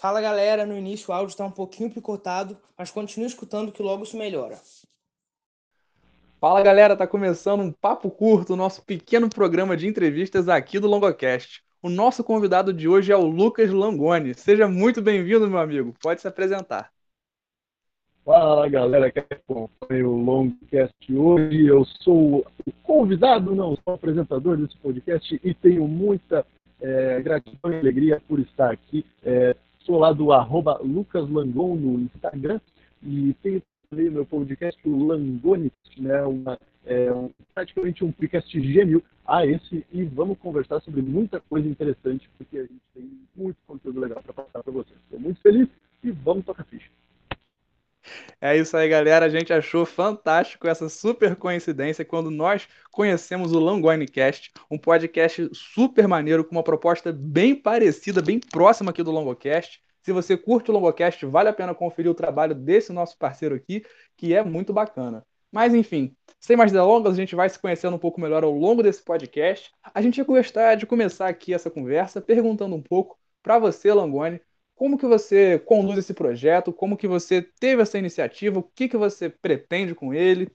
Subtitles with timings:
[0.00, 4.04] Fala galera, no início o áudio está um pouquinho picotado, mas continue escutando que logo
[4.04, 4.56] isso melhora.
[6.40, 11.64] Fala galera, tá começando um papo curto, nosso pequeno programa de entrevistas aqui do Longocast.
[11.82, 14.34] O nosso convidado de hoje é o Lucas Langoni.
[14.34, 15.92] Seja muito bem-vindo, meu amigo.
[16.00, 16.92] Pode se apresentar.
[18.24, 21.66] Fala galera que acompanha o Longcast hoje.
[21.66, 26.46] Eu sou o convidado, não, sou o apresentador desse podcast e tenho muita
[26.80, 29.04] é, gratidão e alegria por estar aqui.
[29.24, 29.56] É,
[29.88, 32.60] sou lá do arroba Lucas Langon no Instagram
[33.02, 39.02] e tenho também meu podcast, o Langonix, né, uma, é, um, praticamente um podcast gêmeo
[39.26, 43.98] a esse e vamos conversar sobre muita coisa interessante porque a gente tem muito conteúdo
[43.98, 44.98] legal para passar para vocês.
[45.04, 45.66] Estou muito feliz
[46.04, 46.90] e vamos tocar ficha.
[48.40, 49.26] É isso aí, galera.
[49.26, 56.06] A gente achou fantástico essa super coincidência quando nós conhecemos o Langoinecast, um podcast super
[56.06, 59.80] maneiro com uma proposta bem parecida, bem próxima aqui do Longocast.
[60.02, 63.84] Se você curte o Longocast, vale a pena conferir o trabalho desse nosso parceiro aqui,
[64.16, 65.24] que é muito bacana.
[65.50, 68.82] Mas enfim, sem mais delongas, a gente vai se conhecendo um pouco melhor ao longo
[68.82, 69.70] desse podcast.
[69.94, 74.40] A gente ia gostar de começar aqui essa conversa perguntando um pouco para você, Langoni,
[74.78, 76.72] como que você conduz esse projeto?
[76.72, 78.60] Como que você teve essa iniciativa?
[78.60, 80.48] O que, que você pretende com ele?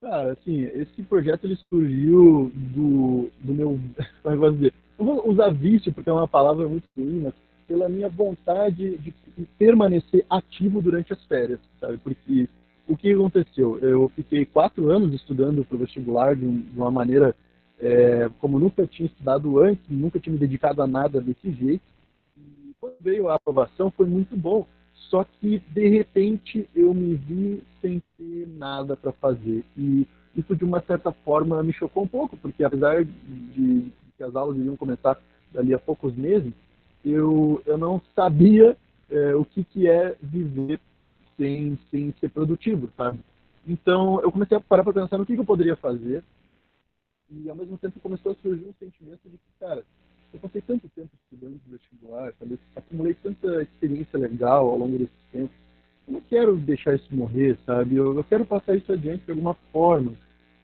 [0.00, 3.80] Cara, assim, esse projeto ele surgiu do, do meu,
[4.22, 7.34] como eu vou dizer, não vou usar vício porque é uma palavra muito ruim, mas
[7.66, 9.12] pela minha vontade de
[9.58, 11.98] permanecer ativo durante as férias, sabe?
[11.98, 12.48] Porque
[12.86, 13.76] o que aconteceu?
[13.80, 17.34] Eu fiquei quatro anos estudando para o vestibular de, uma maneira
[17.80, 21.82] é, como nunca tinha estudado antes, nunca tinha me dedicado a nada desse jeito.
[22.36, 24.66] E quando veio a aprovação foi muito bom.
[25.10, 30.64] Só que de repente eu me vi sem ter nada para fazer e isso de
[30.64, 35.18] uma certa forma me chocou um pouco, porque apesar de que as aulas iriam começar
[35.52, 36.52] dali a poucos meses,
[37.04, 38.76] eu, eu não sabia
[39.10, 40.78] é, o que, que é viver
[41.36, 43.18] sem, sem ser produtivo, sabe?
[43.66, 46.22] Então eu comecei a parar para pensar no que, que eu poderia fazer
[47.30, 49.84] e ao mesmo tempo começou a surgir um sentimento de que, cara,
[50.32, 52.58] eu passei tanto tempo estudando vestibular, sabe?
[52.76, 55.52] acumulei tanta experiência legal ao longo desse tempo.
[56.06, 57.96] Eu não quero deixar isso morrer, sabe?
[57.96, 60.12] Eu, eu quero passar isso adiante de alguma forma.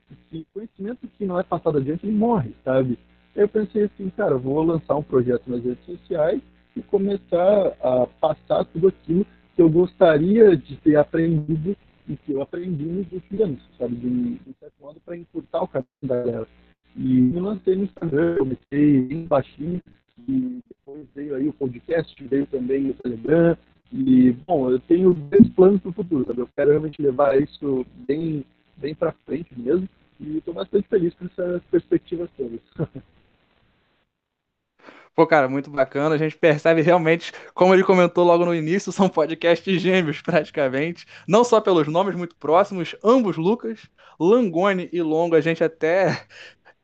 [0.07, 2.97] Porque conhecimento que não é passado adiante, ele morre, sabe?
[3.35, 6.41] Eu pensei assim, cara, vou lançar um projeto nas redes sociais
[6.75, 11.75] e começar a passar tudo aquilo que eu gostaria de ter aprendido
[12.07, 13.95] e que eu aprendi nos últimos anos, sabe?
[13.95, 16.47] De, de certo modo, para encurtar o caminho da galera.
[16.95, 19.81] E me lancei no Instagram, comecei em baixinho,
[20.27, 23.57] e depois veio aí o podcast, veio também o Telegram.
[23.91, 26.41] E, bom, eu tenho grandes planos para o futuro, sabe?
[26.41, 28.45] Eu quero realmente levar isso bem,
[28.77, 29.87] bem para frente mesmo.
[30.19, 32.59] E estou bastante feliz com essas perspectivas todas.
[35.15, 36.15] Pô, cara, muito bacana.
[36.15, 41.05] A gente percebe realmente, como ele comentou logo no início, são podcasts gêmeos, praticamente.
[41.25, 43.89] Não só pelos nomes muito próximos, ambos Lucas,
[44.19, 46.25] Langoni e Longo, a gente até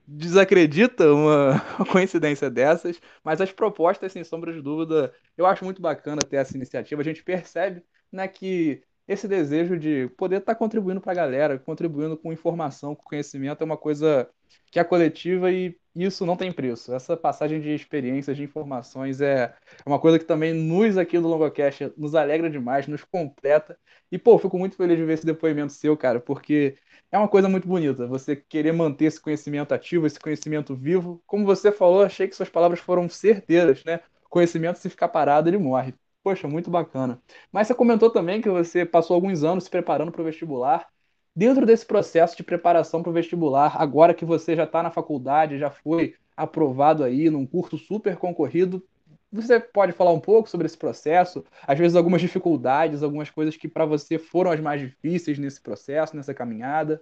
[0.07, 6.21] desacredita uma coincidência dessas, mas as propostas, sem sombra de dúvida, eu acho muito bacana
[6.21, 7.01] ter essa iniciativa.
[7.01, 11.59] A gente percebe né, que esse desejo de poder estar tá contribuindo para a galera,
[11.59, 14.29] contribuindo com informação, com conhecimento, é uma coisa
[14.71, 16.93] que é coletiva e isso não tem preço.
[16.93, 19.53] Essa passagem de experiências, de informações é
[19.85, 23.77] uma coisa que também nos aqui no Longocast nos alegra demais, nos completa.
[24.09, 26.77] E, pô, fico muito feliz de ver esse depoimento seu, cara, porque
[27.11, 31.21] é uma coisa muito bonita você querer manter esse conhecimento ativo, esse conhecimento vivo.
[31.27, 33.99] Como você falou, achei que suas palavras foram certeiras, né?
[34.29, 35.93] Conhecimento, se ficar parado, ele morre.
[36.23, 37.21] Poxa, muito bacana.
[37.51, 40.87] Mas você comentou também que você passou alguns anos se preparando para o vestibular.
[41.35, 45.57] Dentro desse processo de preparação para o vestibular, agora que você já está na faculdade,
[45.57, 48.83] já foi aprovado aí num curso super concorrido,
[49.31, 51.43] você pode falar um pouco sobre esse processo?
[51.65, 56.15] Às vezes algumas dificuldades, algumas coisas que para você foram as mais difíceis nesse processo,
[56.15, 57.01] nessa caminhada?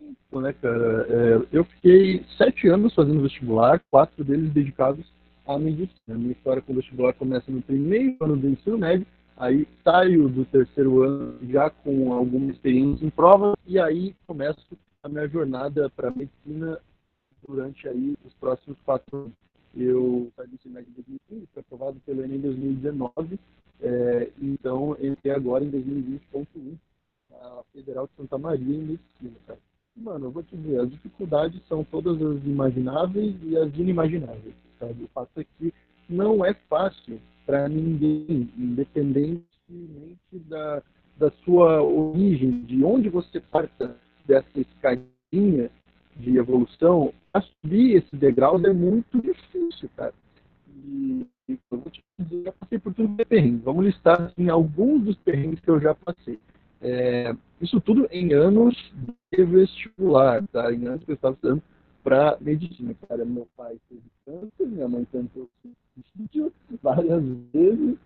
[0.00, 5.04] Então, né, cara, é, eu fiquei sete anos fazendo vestibular, quatro deles dedicados
[5.46, 5.90] à medicina.
[6.08, 9.06] A minha história com o vestibular começa no primeiro ano do ensino médio
[9.40, 14.60] Aí saio do terceiro ano já com alguma experiência em provas e aí começo
[15.02, 16.78] a minha jornada para medicina
[17.48, 19.32] durante aí os próximos quatro anos.
[19.76, 23.38] Eu saí do ensino médio em 2015, fui aprovado pelo Enem em 2019,
[23.82, 26.76] é, então entrei agora em 2020.1
[27.32, 29.58] a Federal de Santa Maria em medicina, cara.
[29.96, 35.04] Mano, eu vou te dizer, as dificuldades são todas as imagináveis e as inimagináveis, sabe?
[35.04, 35.72] O fato é que
[36.08, 39.44] não é fácil para ninguém, independentemente
[40.48, 40.82] da,
[41.16, 43.96] da sua origem, de onde você parta
[44.26, 45.70] dessa escadinha
[46.20, 50.14] de evolução, a subir esses degraus é muito difícil, cara.
[52.94, 53.62] tudo é perrengue.
[53.64, 56.38] Vamos listar assim, alguns dos perrengues que eu já passei.
[56.82, 58.74] É, isso tudo em anos
[59.32, 60.72] de vestibular, tá?
[60.72, 61.62] Em anos que eu estava estudando
[62.02, 62.94] para medicina.
[63.08, 66.52] Cara, meu pai teve câncer, minha mãe tentou suicídio
[66.82, 67.96] várias vezes.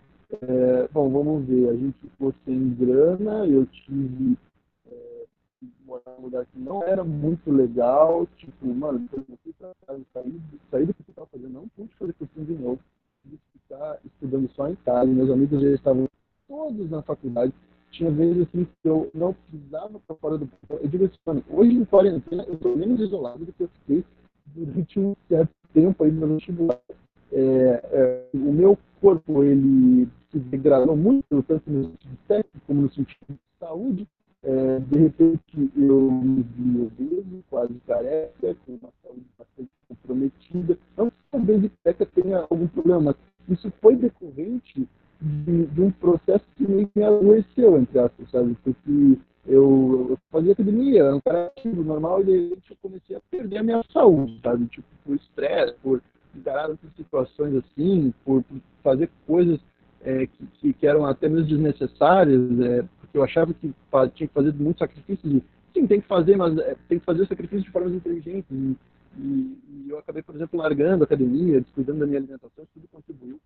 [0.43, 1.69] É, bom, vamos ver.
[1.69, 4.37] A gente ficou sem grana, eu tive
[6.07, 8.27] num lugar que não era muito legal.
[8.37, 9.25] Tipo, mano, eu
[10.71, 12.81] saí, do que eu estava fazendo, não pude fazer cursinho de novo.
[13.23, 15.07] Que ficar estudando só em casa.
[15.07, 16.09] Meus amigos já estavam
[16.47, 17.53] todos na faculdade
[17.95, 21.77] tinha vezes assim que eu não precisava para fora do Eu digo assim, mano, hoje
[21.77, 24.05] em quarentena eu estou menos isolado do que eu fiquei
[24.47, 26.81] durante um certo tempo aí no vestibular.
[27.33, 32.93] É, é, o meu corpo ele se degradou muito, tanto no sentido técnico como no
[32.93, 34.09] sentido de saúde.
[34.47, 40.79] É, de repente eu me vi obeso, quase careca, com uma saúde bastante comprometida.
[40.97, 43.17] Não que a careca tenha algum problema,
[43.49, 44.87] isso foi decorrente
[45.21, 48.57] de, de um processo que me adoeceu, entre aspas, sabe?
[48.63, 53.17] Porque eu, eu fazia academia, era um cara ativo, normal, e de repente eu comecei
[53.17, 54.67] a perder a minha saúde, sabe?
[54.67, 56.03] Tipo, por estresse, por
[56.35, 59.61] encarar outras situações assim, por, por fazer coisas
[60.03, 63.73] é, que, que, eram até mesmo desnecessárias, é, eu achava que
[64.15, 67.23] tinha que fazer muito sacrifício de, sim, tem que fazer, mas é, tem que fazer
[67.23, 68.51] o sacrifício de formas inteligentes.
[68.51, 68.77] E,
[69.17, 73.41] e, e, eu acabei, por exemplo, largando a academia, descuidando da minha alimentação, tudo contribuiu.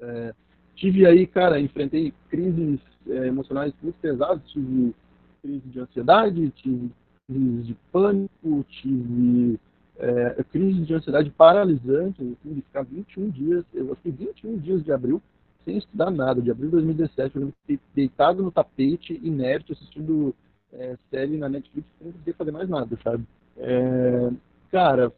[0.00, 0.34] É,
[0.74, 4.94] tive aí, cara, enfrentei crises é, emocionais muito pesadas, tive
[5.40, 6.90] crise de ansiedade, tive
[7.28, 9.60] crise de pânico, tive
[9.98, 14.92] é, crise de ansiedade paralisante, assim, de ficar 21 dias, eu fiquei 21 dias de
[14.92, 15.22] abril
[15.68, 17.52] sem estudar nada, de abril de 2017, eu
[17.94, 20.34] deitado no tapete, inerte, assistindo
[20.72, 23.24] é, série na Netflix, sem conseguir fazer mais nada, sabe?
[23.58, 24.30] É,
[24.70, 25.12] cara,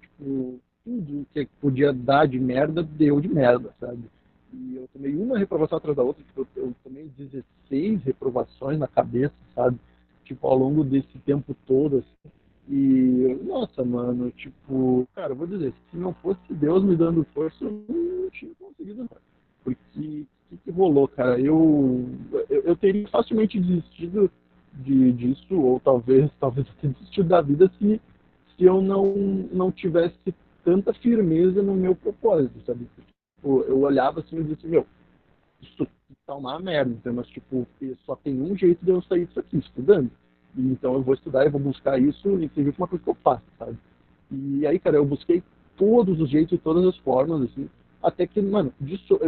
[0.00, 4.02] tipo, tudo que podia dar de merda, deu de merda, sabe?
[4.54, 9.34] E eu tomei uma reprovação atrás da outra, tipo, eu, tomei 16 reprovações na cabeça,
[9.54, 9.78] sabe?
[10.24, 12.32] Tipo, ao longo desse tempo todo, assim.
[12.68, 17.84] E, nossa, mano, tipo, cara, vou dizer, se não fosse Deus me dando força, eu
[17.88, 19.20] não tinha conseguido nada.
[19.64, 21.38] Porque o que, que, rolou, cara?
[21.40, 22.08] Eu,
[22.48, 24.30] eu, eu, teria facilmente desistido
[24.74, 28.00] de, disso, ou talvez, talvez até desistido da vida se,
[28.56, 29.14] se eu não,
[29.52, 30.34] não tivesse
[30.64, 32.86] tanta firmeza no meu propósito, sabe?
[33.36, 34.86] Tipo, eu olhava assim e dizia assim, meu,
[35.60, 35.86] isso
[36.26, 37.66] tá uma merda, então, mas tipo,
[38.04, 40.10] só tem um jeito de eu sair disso aqui, estudando.
[40.56, 43.44] Então eu vou estudar, eu vou buscar isso e tem uma coisa que eu faço,
[43.58, 43.78] sabe?
[44.30, 45.42] E aí, cara, eu busquei
[45.76, 47.68] todos os jeitos e todas as formas, assim,
[48.02, 49.18] até que, mano, disso,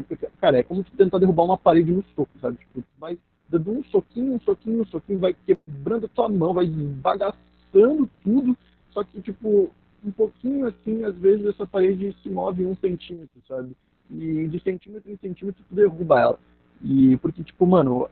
[0.41, 2.57] cara, é como tentar derrubar uma parede no soco, sabe?
[2.59, 6.67] Tipo, vai dando um soquinho, um soquinho, um soquinho, vai quebrando a tua mão, vai
[6.67, 8.57] bagaçando tudo,
[8.91, 9.71] só que, tipo,
[10.05, 13.77] um pouquinho assim, às vezes essa parede se move um centímetro, sabe?
[14.13, 16.39] e de centímetro em centímetro tu derruba ela.
[16.83, 18.09] E porque, tipo, mano,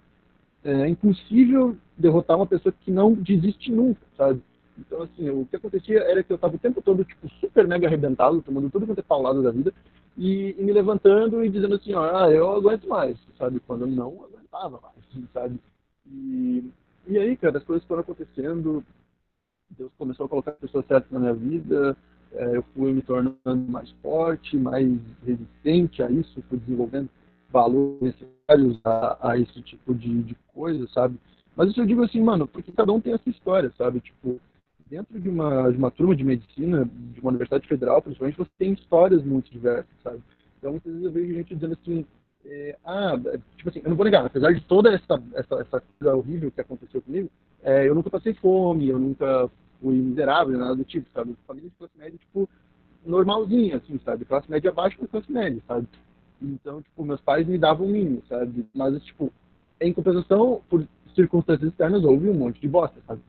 [0.64, 4.40] é impossível derrotar uma pessoa que não desiste nunca, sabe?
[4.78, 7.86] Então, assim, o que acontecia era que eu tava o tempo todo, tipo, super mega
[7.86, 9.74] arrebentado, tomando tudo quanto é paulado da vida,
[10.16, 13.60] e, e, me levantando e dizendo assim, ó, ah, eu aguento mais, sabe?
[13.60, 15.58] Quando eu não aguentava mais, sabe?
[16.06, 16.70] E,
[17.06, 18.84] e aí, cara, as coisas foram acontecendo,
[19.70, 21.96] Deus começou a colocar pessoas certas na minha vida,
[22.32, 24.86] é, eu fui me tornando mais forte, mais
[25.24, 27.08] resistente a isso, fui desenvolvendo
[27.50, 31.18] valores necessários a, a esse tipo de, de coisa, sabe?
[31.56, 34.00] Mas isso eu digo assim, mano, porque cada um tem essa história, sabe?
[34.00, 34.40] Tipo,
[34.90, 38.72] dentro de uma, de uma turma de medicina, de uma universidade federal, principalmente, você tem
[38.72, 40.20] histórias muito diversas, sabe?
[40.58, 42.04] Então, muitas vezes eu vejo gente dizendo assim,
[42.44, 43.12] é, ah,
[43.56, 46.60] tipo assim, eu não vou negar, apesar de toda essa, essa, essa coisa horrível que
[46.60, 47.30] aconteceu comigo,
[47.62, 49.48] é, eu nunca passei fome, eu nunca
[49.80, 51.36] fui miserável, nada do tipo, sabe?
[51.46, 52.48] Família de classe média, tipo,
[53.06, 54.24] normalzinha, assim, sabe?
[54.24, 55.86] Classe média abaixo da classe média, sabe?
[56.42, 58.66] Então, tipo, meus pais me davam o mínimo, sabe?
[58.74, 59.32] Mas, tipo,
[59.80, 63.20] em compensação, por circunstâncias externas, houve um monte de bosta, sabe?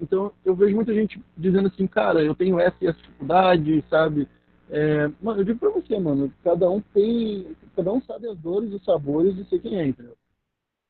[0.00, 4.28] Então, eu vejo muita gente dizendo assim, cara, eu tenho essa e essa dificuldade, sabe?
[4.68, 8.72] É, mano, eu digo pra você, mano, cada um tem, cada um sabe as dores
[8.72, 10.16] os sabores de ser quem é, entendeu?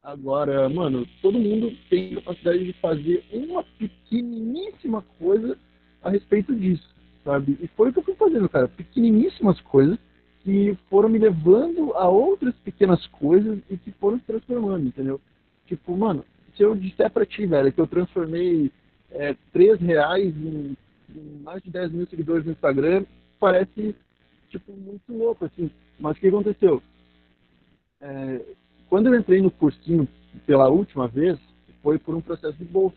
[0.03, 5.59] Agora, mano, todo mundo tem capacidade de fazer uma pequeniníssima coisa
[6.03, 6.89] a respeito disso,
[7.25, 7.59] sabe?
[7.61, 8.69] E foi o que eu fui fazendo, cara.
[8.69, 9.99] Pequeniníssimas coisas
[10.45, 15.21] que foram me levando a outras pequenas coisas e que foram se transformando, entendeu?
[15.67, 16.25] Tipo, mano,
[16.57, 18.71] se eu disser pra ti, velho, que eu transformei
[19.17, 20.77] é, 3 reais em,
[21.15, 23.05] em mais de 10 mil seguidores no Instagram,
[23.41, 23.95] parece,
[24.49, 25.71] tipo, muito louco, assim.
[25.99, 26.83] Mas o que aconteceu?
[28.01, 28.41] É,
[28.89, 30.07] quando eu entrei no cursinho
[30.47, 31.39] pela última vez,
[31.83, 32.97] foi por um processo de bolsa.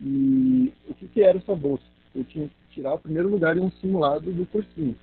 [0.00, 1.84] E o que, que era essa bolsa?
[2.14, 4.96] Eu tinha que tirar o primeiro lugar em um simulado do cursinho.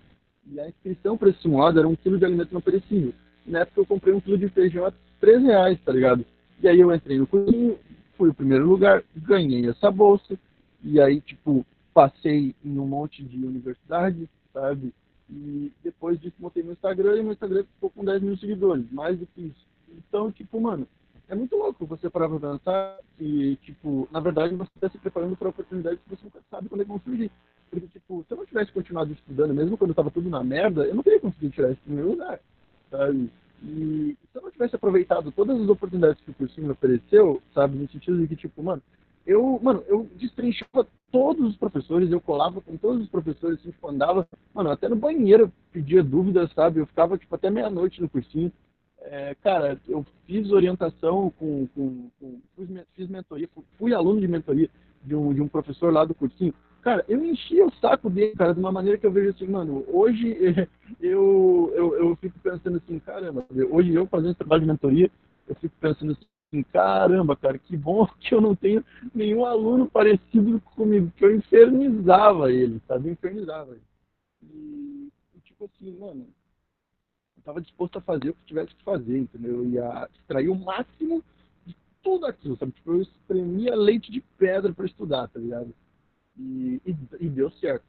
[0.51, 3.13] E a inscrição para esse simulado era um quilo de alimento não perecível.
[3.45, 6.25] na época eu comprei um quilo de feijão a 3 reais, tá ligado?
[6.61, 7.77] E aí eu entrei no cursinho,
[8.21, 10.37] fui o primeiro lugar, ganhei essa bolsa,
[10.83, 14.93] e aí, tipo, passei em um monte de universidades, sabe?
[15.27, 19.17] E depois disso montei meu Instagram e meu Instagram ficou com 10 mil seguidores, mais
[19.17, 19.65] do que isso.
[19.97, 20.87] Então, tipo, mano,
[21.29, 25.35] é muito louco você parar pra pensar e, tipo, na verdade você está se preparando
[25.35, 27.31] para oportunidades que você nunca sabe quando é vão surgir.
[27.71, 30.93] Porque, tipo, se eu não tivesse continuado estudando, mesmo quando estava tudo na merda, eu
[30.93, 32.39] não teria conseguido tirar esse primeiro lugar,
[32.91, 33.31] sabe?
[33.63, 37.77] E se eu não tivesse aproveitado todas as oportunidades que o cursinho me ofereceu, sabe?
[37.77, 38.81] No sentido de que, tipo, mano,
[39.25, 43.87] eu, mano, eu destrinchava todos os professores, eu colava com todos os professores, assim, tipo,
[43.87, 46.79] andava, mano, até no banheiro pedia dúvidas, sabe?
[46.79, 48.51] Eu ficava, tipo, até meia-noite no cursinho.
[49.03, 52.39] É, cara, eu fiz orientação com, com, com
[52.95, 54.69] fiz mentoria, fui aluno de mentoria
[55.03, 56.53] de um, de um professor lá do cursinho.
[56.81, 59.85] Cara, eu enchia o saco dele, cara, de uma maneira que eu vejo assim, mano,
[59.87, 60.35] hoje
[60.99, 65.11] eu, eu, eu fico pensando assim, caramba, hoje eu fazendo trabalho de mentoria,
[65.47, 68.83] eu fico pensando assim, caramba, cara, que bom que eu não tenho
[69.13, 73.09] nenhum aluno parecido comigo, que eu infernizava ele, sabe?
[73.09, 73.81] Eu infernizava ele.
[74.43, 75.11] E,
[75.43, 76.25] tipo assim, mano,
[77.37, 79.57] eu tava disposto a fazer o que tivesse que fazer, entendeu?
[79.57, 81.23] Eu ia extrair o máximo
[81.63, 82.71] de tudo aquilo, sabe?
[82.71, 85.71] Tipo, eu espremia leite de pedra para estudar, tá ligado?
[86.37, 87.85] E, e, e, deu certo,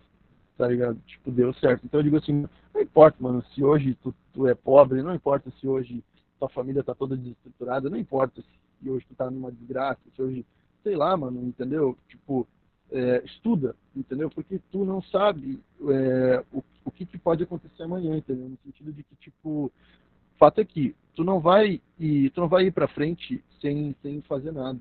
[0.57, 0.99] tá ligado?
[1.07, 1.85] Tipo, deu certo.
[1.85, 5.51] Então eu digo assim, não importa, mano, se hoje tu, tu é pobre, não importa
[5.61, 6.03] se hoje
[6.39, 10.45] tua família tá toda desestruturada, não importa se hoje tu tá numa desgraça, se hoje,
[10.83, 11.97] sei lá, mano, entendeu?
[12.09, 12.47] Tipo,
[12.91, 14.29] é, estuda, entendeu?
[14.29, 18.49] Porque tu não sabe é, o, o que, que, pode acontecer amanhã, entendeu?
[18.49, 19.73] No sentido de que, tipo,
[20.39, 24.21] fato é que tu não vai ir, tu não vai ir para frente sem, sem
[24.23, 24.81] fazer nada,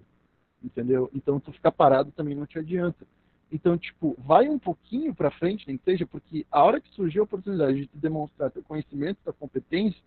[0.64, 1.10] entendeu?
[1.14, 3.06] Então tu ficar parado também não te adianta.
[3.52, 7.20] Então, tipo, vai um pouquinho para frente, nem que seja, porque a hora que surgir
[7.20, 10.02] a oportunidade de tu demonstrar teu conhecimento, tua competência,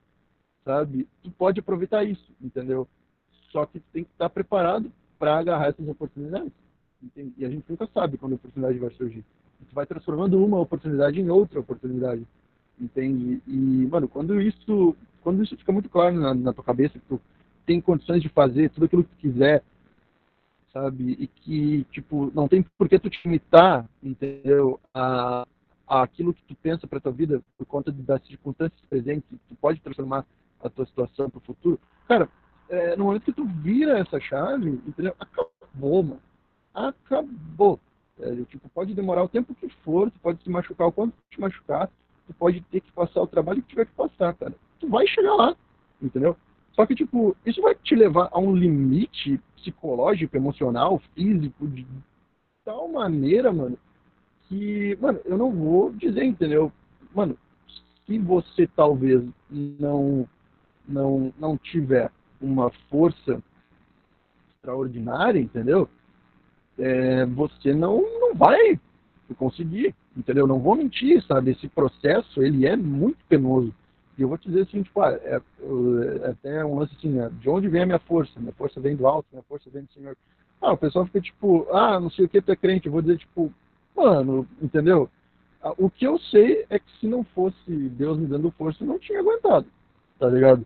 [0.65, 2.89] sabe, tu pode aproveitar isso, entendeu?
[3.53, 6.53] Só que tu tem que estar preparado para agarrar essas oportunidades.
[7.03, 7.35] Entende?
[7.37, 9.23] E a gente nunca sabe quando a oportunidade vai surgir.
[9.69, 12.27] Tu vai transformando uma oportunidade em outra oportunidade,
[12.81, 13.43] entende?
[13.47, 17.21] E, mano, quando isso, quando isso fica muito claro na, na tua cabeça que tu
[17.67, 19.63] tem condições de fazer tudo aquilo que tu quiser,
[20.75, 21.17] sabe?
[21.19, 24.81] E que, tipo, não tem por que tu te limitar, entendeu?
[24.93, 25.47] A,
[25.87, 29.81] a aquilo que tu pensa para tua vida por conta das circunstâncias presentes, tu pode
[29.81, 30.27] transformar
[30.63, 31.81] a tua situação para o futuro.
[32.09, 32.29] Cara,
[32.69, 35.15] é, no momento que tu vira essa chave, entendeu?
[35.21, 36.21] Acabou, mano.
[36.75, 37.79] Acabou.
[38.19, 41.41] É, tipo, pode demorar o tempo que for, tu pode se machucar o quanto te
[41.41, 41.89] machucar,
[42.27, 44.55] tu pode ter que passar o trabalho que tiver que passar, cara.
[44.81, 45.57] Tu vai chegar lá,
[46.03, 46.37] entendeu?
[46.75, 51.87] Só que, tipo, isso vai te levar a um limite psicológico, emocional, físico, de
[52.65, 53.79] tal maneira, mano,
[54.49, 56.73] que, mano, eu não vou dizer, entendeu?
[57.15, 57.39] Mano,
[58.07, 60.29] se você talvez não,
[60.87, 63.43] não, não tiver uma força
[64.57, 65.89] extraordinária, entendeu?
[66.79, 68.79] É, você não, não vai
[69.39, 70.47] conseguir, entendeu?
[70.47, 71.53] Não vou mentir, sabe?
[71.53, 73.73] Esse processo, ele é muito penoso.
[74.17, 77.31] E eu vou te dizer assim, tipo, ah, é, é, até um lance assim, né?
[77.41, 78.39] de onde vem a minha força?
[78.39, 80.17] Minha força vem do alto, minha força vem do Senhor.
[80.61, 82.87] Ah, o pessoal fica tipo, ah, não sei o que, tu é crente.
[82.87, 83.53] Eu vou dizer, tipo,
[83.97, 85.11] mano, entendeu?
[85.61, 88.89] Ah, o que eu sei é que se não fosse Deus me dando força, eu
[88.89, 89.67] não tinha aguentado,
[90.19, 90.65] tá ligado?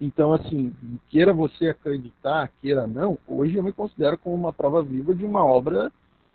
[0.00, 0.74] Então, assim,
[1.08, 5.44] queira você acreditar, queira não, hoje eu me considero como uma prova viva de uma
[5.44, 5.92] obra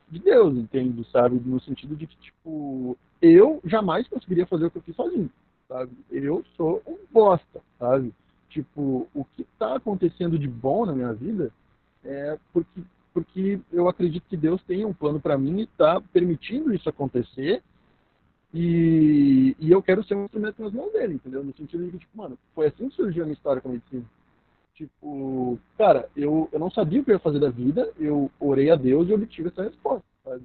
[0.10, 1.06] de Deus, entende?
[1.12, 1.42] Sabe?
[1.46, 5.30] No sentido de que, tipo, eu jamais conseguiria fazer o que eu fiz sozinho
[5.74, 5.92] sabe?
[6.12, 8.14] Eu sou um bosta, sabe?
[8.50, 11.52] Tipo, o que está acontecendo de bom na minha vida
[12.06, 16.74] é porque, porque eu acredito que Deus tem um plano para mim e está permitindo
[16.74, 17.64] isso acontecer.
[18.54, 21.44] E, e eu quero ser um instrumento nas mãos dele, entendeu?
[21.44, 23.72] No sentido de que, tipo, mano, foi assim que surgiu a minha história com a
[23.72, 24.06] medicina.
[24.76, 28.70] Tipo, cara, eu, eu não sabia o que eu ia fazer da vida, eu orei
[28.70, 30.44] a Deus e obtive essa resposta, sabe?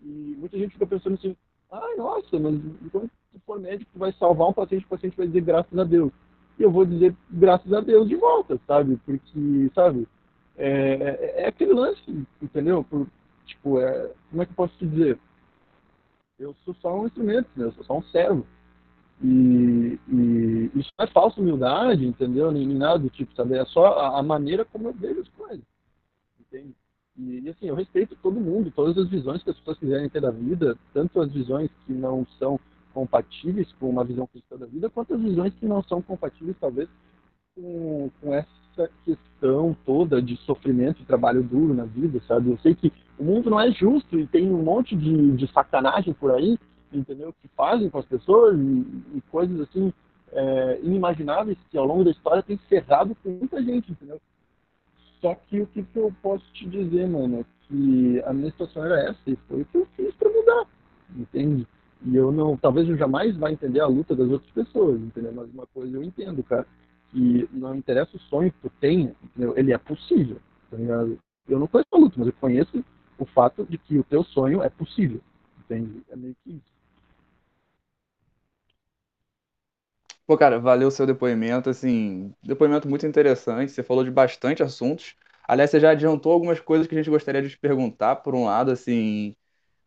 [0.00, 1.36] E muita gente fica pensando assim,
[1.70, 5.42] ai, nossa, mas então se for médico, vai salvar um paciente, o paciente vai dizer
[5.42, 6.12] graças a Deus.
[6.58, 8.96] E eu vou dizer graças a Deus de volta, sabe?
[9.04, 10.08] Porque, sabe,
[10.56, 12.82] é, é, é aquele lance, entendeu?
[12.84, 13.06] Por,
[13.46, 15.18] tipo, é, como é que eu posso te dizer?
[16.38, 17.66] Eu sou só um instrumento, né?
[17.66, 18.46] eu sou só um servo.
[19.22, 22.52] E, e, isso não é falsa humildade, entendeu?
[22.52, 23.56] Nem, nada do tipo, sabe?
[23.56, 25.64] É só a, a, maneira como eu vejo as coisas,
[26.40, 26.74] entende?
[27.18, 30.20] E, e, assim, eu respeito todo mundo, todas as visões que as pessoas quiserem ter
[30.20, 32.60] da vida, tanto as visões que não são
[32.94, 36.88] compatíveis com uma visão cristã da vida, quanto as visões que não são compatíveis, talvez,
[37.54, 42.50] com, com essa questão toda de sofrimento e trabalho duro na vida, sabe?
[42.50, 46.14] Eu sei que o mundo não é justo e tem um monte de, de sacanagem
[46.14, 46.56] por aí,
[46.92, 47.34] entendeu?
[47.42, 49.92] Que fazem com as pessoas e, e coisas assim
[50.32, 54.20] é, inimagináveis que ao longo da história tem ferrado com muita gente, entendeu?
[55.20, 58.84] Só que o que, que eu posso te dizer, mano, é que a minha situação
[58.84, 60.66] era essa e foi o que eu fiz para mudar,
[61.16, 61.66] entende?
[62.06, 65.32] E eu não, talvez eu jamais vá entender a luta das outras pessoas, entendeu?
[65.34, 66.66] Mas uma coisa eu entendo, cara,
[67.10, 69.54] que não interessa o sonho que tu tenha, entendeu?
[69.56, 70.38] Ele é possível,
[70.70, 71.18] tá ligado?
[71.48, 72.84] Eu não conheço a luta, mas eu conheço
[73.18, 75.20] o fato de que o teu sonho é possível,
[75.58, 76.02] entende?
[76.10, 76.77] É meio que isso.
[80.28, 85.16] Pô, cara, valeu o seu depoimento, assim, depoimento muito interessante, você falou de bastante assuntos.
[85.46, 88.44] Aliás, você já adiantou algumas coisas que a gente gostaria de te perguntar, por um
[88.44, 89.34] lado, assim,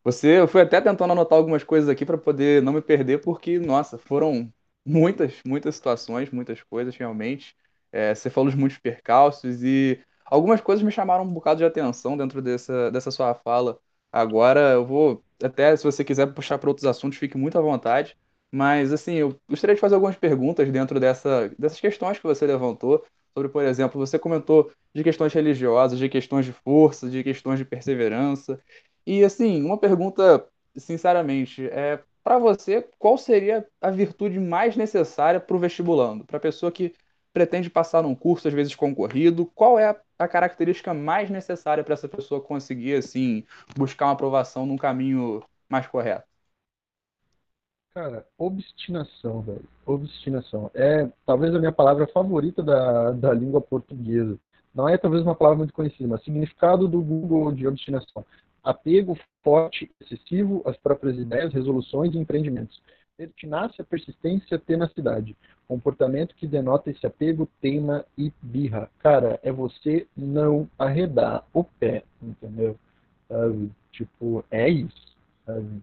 [0.04, 3.58] você, eu fui até tentando anotar algumas coisas aqui para poder não me perder, porque,
[3.60, 4.52] nossa, foram
[4.86, 7.56] muitas, muitas situações, muitas coisas, realmente.
[7.92, 12.16] É, você falou de muitos percalços e algumas coisas me chamaram um bocado de atenção
[12.16, 13.78] dentro dessa, dessa sua fala.
[14.12, 18.16] Agora, eu vou, até se você quiser puxar para outros assuntos, fique muito à vontade.
[18.54, 23.04] Mas, assim, eu gostaria de fazer algumas perguntas dentro dessa, dessas questões que você levantou.
[23.34, 27.64] Sobre, por exemplo, você comentou de questões religiosas, de questões de força, de questões de
[27.64, 28.60] perseverança.
[29.06, 35.56] E, assim, uma pergunta, sinceramente, é para você, qual seria a virtude mais necessária para
[35.56, 36.24] o vestibulando?
[36.24, 36.94] Para a pessoa que
[37.32, 42.08] pretende passar num curso, às vezes concorrido, qual é a, característica mais necessária para essa
[42.08, 43.44] pessoa conseguir, assim,
[43.76, 46.31] buscar uma aprovação num caminho mais correto?
[47.94, 49.68] Cara, obstinação, velho.
[49.84, 50.70] Obstinação.
[50.74, 54.38] É talvez a minha palavra favorita da, da língua portuguesa.
[54.74, 58.24] Não é talvez uma palavra muito conhecida, mas significado do Google de obstinação.
[58.64, 62.80] Apego forte, excessivo às próprias ideias, resoluções e empreendimentos.
[63.14, 65.36] Pertinácia, persistência, tenacidade.
[65.68, 68.90] Comportamento que denota esse apego, teima e birra.
[69.00, 72.78] Cara, é você não arredar o pé, entendeu?
[73.28, 73.70] Sabe?
[73.90, 75.14] Tipo, é isso.
[75.44, 75.82] Sabe?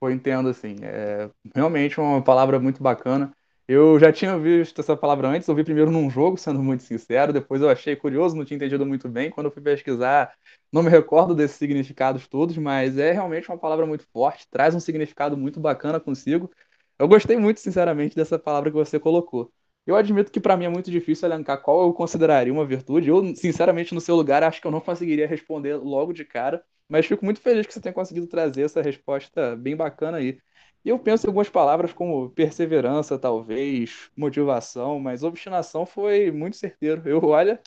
[0.00, 0.76] Pô, entendo, assim.
[0.82, 3.32] É realmente uma palavra muito bacana.
[3.66, 7.60] Eu já tinha visto essa palavra antes, ouvi primeiro num jogo, sendo muito sincero, depois
[7.60, 9.30] eu achei curioso, não tinha entendido muito bem.
[9.30, 10.32] Quando eu fui pesquisar,
[10.72, 14.80] não me recordo desses significados todos, mas é realmente uma palavra muito forte, traz um
[14.80, 16.50] significado muito bacana consigo.
[16.98, 19.52] Eu gostei muito, sinceramente, dessa palavra que você colocou.
[19.86, 23.08] Eu admito que para mim é muito difícil elencar qual eu consideraria uma virtude.
[23.08, 26.62] Eu, sinceramente, no seu lugar, acho que eu não conseguiria responder logo de cara.
[26.88, 30.40] Mas fico muito feliz que você tenha conseguido trazer essa resposta bem bacana aí.
[30.84, 37.02] E eu penso em algumas palavras como perseverança, talvez, motivação, mas obstinação foi muito certeiro.
[37.08, 37.60] Eu, olha,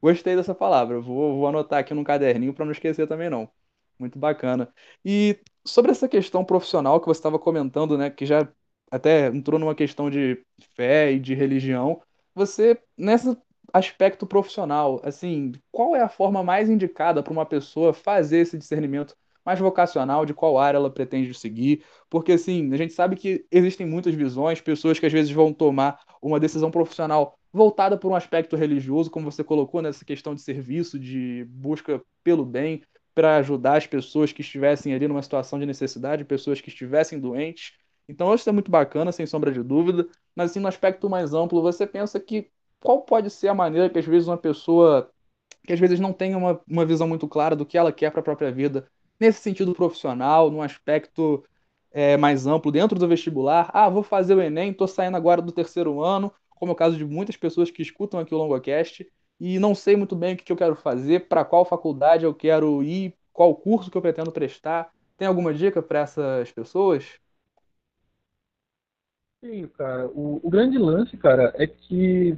[0.00, 1.00] gostei dessa palavra.
[1.00, 3.50] Vou, vou anotar aqui num caderninho para não esquecer também não.
[3.98, 4.72] Muito bacana.
[5.04, 8.48] E sobre essa questão profissional que você estava comentando, né, que já
[8.90, 10.44] até entrou numa questão de
[10.76, 12.02] fé e de religião,
[12.34, 13.40] você nessa
[13.74, 19.16] aspecto profissional, assim, qual é a forma mais indicada para uma pessoa fazer esse discernimento
[19.44, 21.84] mais vocacional de qual área ela pretende seguir?
[22.08, 25.98] Porque, assim, a gente sabe que existem muitas visões, pessoas que às vezes vão tomar
[26.22, 30.96] uma decisão profissional voltada por um aspecto religioso, como você colocou nessa questão de serviço,
[30.96, 32.80] de busca pelo bem,
[33.12, 37.72] para ajudar as pessoas que estivessem ali numa situação de necessidade, pessoas que estivessem doentes.
[38.08, 40.06] Então, isso é muito bacana, sem sombra de dúvida.
[40.34, 42.50] Mas, assim, no aspecto mais amplo, você pensa que
[42.84, 45.10] qual pode ser a maneira que às vezes uma pessoa
[45.66, 48.20] que às vezes não tem uma, uma visão muito clara do que ela quer para
[48.20, 48.86] a própria vida,
[49.18, 51.42] nesse sentido profissional, num aspecto
[51.90, 55.52] é, mais amplo, dentro do vestibular, ah, vou fazer o Enem, estou saindo agora do
[55.52, 59.58] terceiro ano, como é o caso de muitas pessoas que escutam aqui o LongoCast, e
[59.58, 63.14] não sei muito bem o que, eu quero fazer, para qual faculdade eu quero ir,
[63.32, 64.92] qual curso que eu pretendo prestar.
[65.16, 67.04] Tem alguma dica para essas pessoas?
[69.42, 70.08] Sim, cara.
[70.08, 72.36] O, o grande lance, cara, é que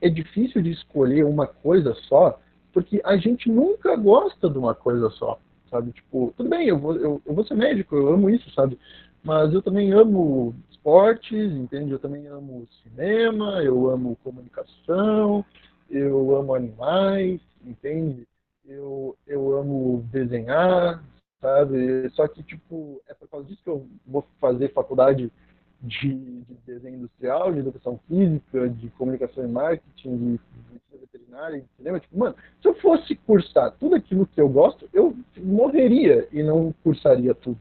[0.00, 2.38] é difícil de escolher uma coisa só,
[2.72, 5.38] porque a gente nunca gosta de uma coisa só,
[5.70, 5.92] sabe?
[5.92, 8.78] Tipo, tudo bem, eu vou, eu, eu vou ser médico, eu amo isso, sabe?
[9.22, 11.92] Mas eu também amo esportes, entende?
[11.92, 15.44] Eu também amo cinema, eu amo comunicação,
[15.90, 18.26] eu amo animais, entende?
[18.64, 21.02] Eu, eu amo desenhar,
[21.40, 22.08] sabe?
[22.10, 25.32] Só que, tipo, é por causa disso que eu vou fazer faculdade
[25.80, 31.66] de, de, desenho industrial, de educação física, de comunicação e marketing, de medicina veterinária, de
[31.76, 32.00] cinema.
[32.00, 36.74] Tipo, mano, se eu fosse cursar tudo aquilo que eu gosto, eu morreria e não
[36.82, 37.58] cursaria tudo,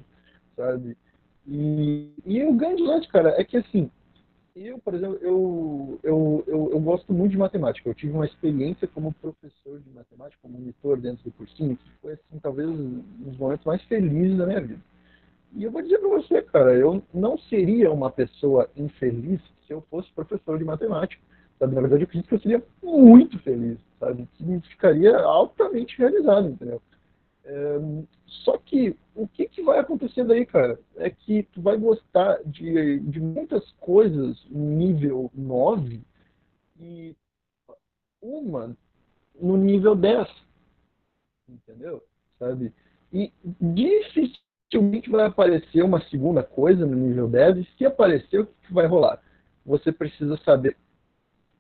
[0.55, 0.97] sabe?
[1.47, 3.89] E, e o grande lance, cara, é que assim,
[4.55, 7.87] eu, por exemplo, eu, eu, eu, eu, gosto muito de matemática.
[7.87, 12.13] Eu tive uma experiência como professor de matemática, como monitor dentro do cursinho, que foi,
[12.13, 14.81] assim, talvez um dos momentos mais felizes da minha vida.
[15.53, 19.81] E eu vou dizer para você, cara, eu não seria uma pessoa infeliz se eu
[19.89, 21.21] fosse professor de matemática.
[21.59, 21.73] Sabe?
[21.73, 24.27] Na verdade, eu acredito que eu seria muito feliz, sabe?
[24.33, 26.81] Que ficaria altamente realizado, entendeu?
[27.43, 27.79] É,
[28.25, 30.79] só que o que, que vai acontecer daí, cara?
[30.97, 36.01] É que tu vai gostar de, de muitas coisas nível 9
[36.79, 37.15] e
[38.21, 38.75] uma
[39.39, 40.27] no nível 10.
[41.49, 42.03] Entendeu?
[42.37, 42.73] Sabe?
[43.11, 44.46] E dificilmente
[45.09, 47.57] vai aparecer uma segunda coisa no nível 10.
[47.57, 49.21] E se aparecer, o que vai rolar?
[49.65, 50.75] Você precisa saber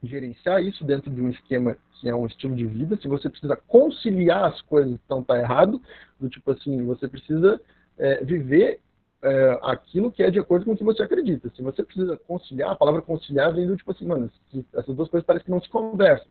[0.03, 3.55] gerenciar isso dentro de um esquema que é um estilo de vida, se você precisa
[3.67, 5.81] conciliar as coisas que estão tá errado,
[6.19, 7.59] do tipo assim, você precisa
[7.97, 8.79] é, viver
[9.23, 11.51] é, aquilo que é de acordo com o que você acredita.
[11.55, 14.29] Se você precisa conciliar, a palavra conciliar vem do tipo assim, mano,
[14.73, 16.27] essas duas coisas parecem que não se conversam.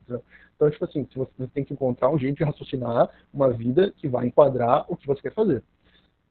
[0.54, 4.26] Então, tipo assim, você tem que encontrar um jeito de raciocinar uma vida que vai
[4.26, 5.62] enquadrar o que você quer fazer.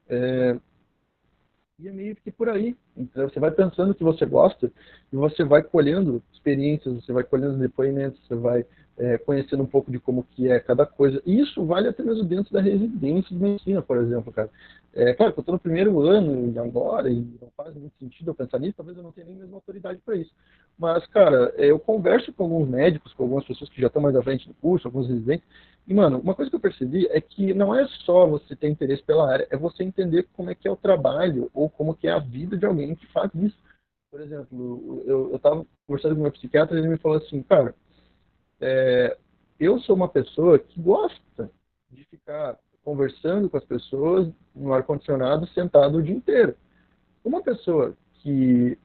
[0.08, 0.58] É,
[1.78, 2.74] e é meio que por aí.
[2.96, 4.72] Então, você vai pensando o que você gosta
[5.12, 8.64] e você vai colhendo experiências, você vai colhendo depoimentos, você vai
[8.96, 11.20] é, conhecendo um pouco de como que é cada coisa.
[11.26, 14.50] E isso vale até mesmo dentro da residência de medicina, por exemplo, cara.
[14.94, 18.34] É, claro que eu estou no primeiro ano agora e não faz muito sentido eu
[18.34, 20.32] pensar nisso, talvez eu não tenha nem mesmo autoridade para isso.
[20.78, 24.22] Mas, cara, eu converso com alguns médicos, com algumas pessoas que já estão mais à
[24.22, 25.46] frente do curso, alguns residentes,
[25.86, 29.02] e, mano, uma coisa que eu percebi é que não é só você ter interesse
[29.04, 32.12] pela área, é você entender como é que é o trabalho ou como que é
[32.12, 33.56] a vida de alguém que faz isso.
[34.10, 37.74] Por exemplo, eu estava conversando com meu psiquiatra e ele me falou assim, cara,
[38.60, 39.16] é,
[39.60, 41.50] eu sou uma pessoa que gosta
[41.90, 46.56] de ficar conversando com as pessoas no ar-condicionado sentado o dia inteiro.
[47.24, 48.78] Uma pessoa que,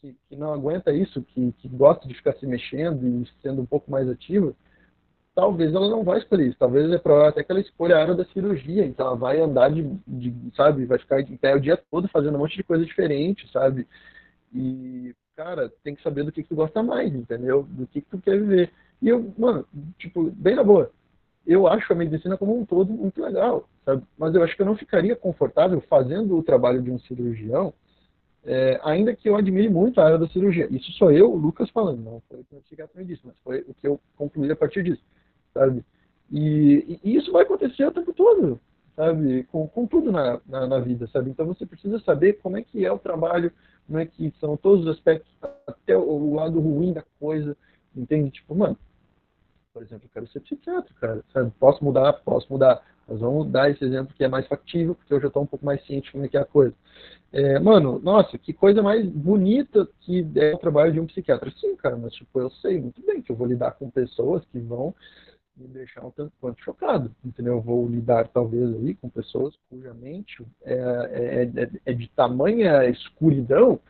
[0.00, 3.66] que, que não aguenta isso, que, que gosta de ficar se mexendo e sendo um
[3.66, 4.54] pouco mais ativa,
[5.34, 6.58] talvez ela não vai escolher isso.
[6.58, 8.84] Talvez é provável até que ela escolha a área da cirurgia.
[8.84, 12.36] Então ela vai andar de, de, sabe, vai ficar em pé o dia todo fazendo
[12.36, 13.86] um monte de coisa diferente, sabe?
[14.52, 17.62] E, cara, tem que saber do que, que tu gosta mais, entendeu?
[17.62, 18.70] Do que, que tu quer viver.
[19.00, 19.66] E eu, mano,
[19.98, 20.90] tipo, bem na boa,
[21.46, 24.02] eu acho a medicina como um todo muito legal, sabe?
[24.18, 27.72] Mas eu acho que eu não ficaria confortável fazendo o trabalho de um cirurgião,
[28.44, 30.66] é, ainda que eu admire muito a área da cirurgia.
[30.70, 33.74] Isso sou eu, Lucas, falando, não foi o que o me disse, mas foi o
[33.74, 35.02] que eu concluí a partir disso
[35.52, 35.84] sabe?
[36.30, 38.60] E, e, isso vai acontecer o tempo todo,
[38.96, 39.44] sabe?
[39.44, 41.30] Com, com tudo na, na, na, vida, sabe?
[41.30, 43.52] Então você precisa saber como é que é o trabalho,
[43.86, 45.30] como é que são todos os aspectos,
[45.66, 47.56] até o lado ruim da coisa,
[47.94, 48.30] entende?
[48.30, 48.78] Tipo, mano,
[49.80, 51.50] por exemplo, eu quero ser psiquiatra, cara, sabe?
[51.58, 52.12] Posso mudar?
[52.22, 52.82] Posso mudar.
[53.08, 55.64] Mas vamos dar esse exemplo que é mais factível, porque eu já estou um pouco
[55.64, 56.74] mais ciente como é que é a coisa.
[57.32, 61.50] É, mano, nossa, que coisa mais bonita que é o trabalho de um psiquiatra.
[61.58, 64.58] Sim, cara, mas tipo, eu sei muito bem que eu vou lidar com pessoas que
[64.58, 64.94] vão
[65.56, 67.54] me deixar um tanto quanto chocado, entendeu?
[67.54, 72.84] Eu vou lidar talvez aí com pessoas cuja mente é, é, é, é de tamanha
[72.84, 73.80] escuridão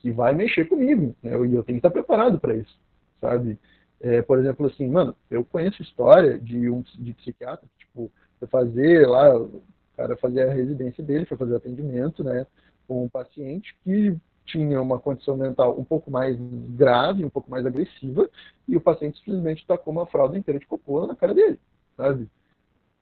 [0.00, 1.30] que vai mexer comigo, né?
[1.32, 2.78] E eu tenho que estar preparado para isso,
[3.22, 3.58] sabe?
[4.00, 8.10] É, por exemplo, assim, mano, eu conheço história de um de psiquiatra, tipo,
[8.50, 9.62] fazer lá, o
[9.94, 12.46] cara fazia a residência dele, foi fazer atendimento, né,
[12.88, 16.36] com um paciente que tinha uma condição mental um pouco mais
[16.70, 18.28] grave, um pouco mais agressiva,
[18.66, 21.58] e o paciente simplesmente tacou uma fralda inteira de cocô na cara dele,
[21.96, 22.26] sabe?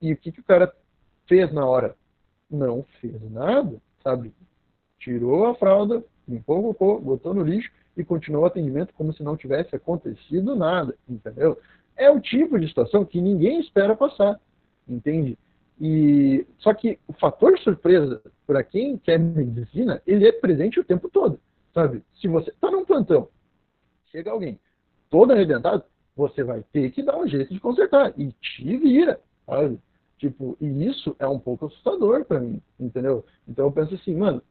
[0.01, 0.71] E o que, que o cara
[1.27, 1.95] fez na hora?
[2.49, 4.33] Não fez nada, sabe?
[4.99, 9.23] Tirou a fralda, limpou o cocô, botou no lixo e continuou o atendimento como se
[9.23, 11.57] não tivesse acontecido nada, entendeu?
[11.95, 14.39] É o tipo de situação que ninguém espera passar,
[14.87, 15.37] entende?
[15.79, 21.09] E só que o fator surpresa para quem quer medicina, ele é presente o tempo
[21.09, 21.39] todo,
[21.73, 22.03] sabe?
[22.21, 23.29] Se você está num plantão,
[24.11, 24.59] chega alguém
[25.09, 25.83] todo arrebentado,
[26.15, 29.79] você vai ter que dar um jeito de consertar e te vira, sabe?
[30.17, 33.25] Tipo, e isso é um pouco assustador para mim, entendeu?
[33.47, 34.41] Então eu penso assim, mano,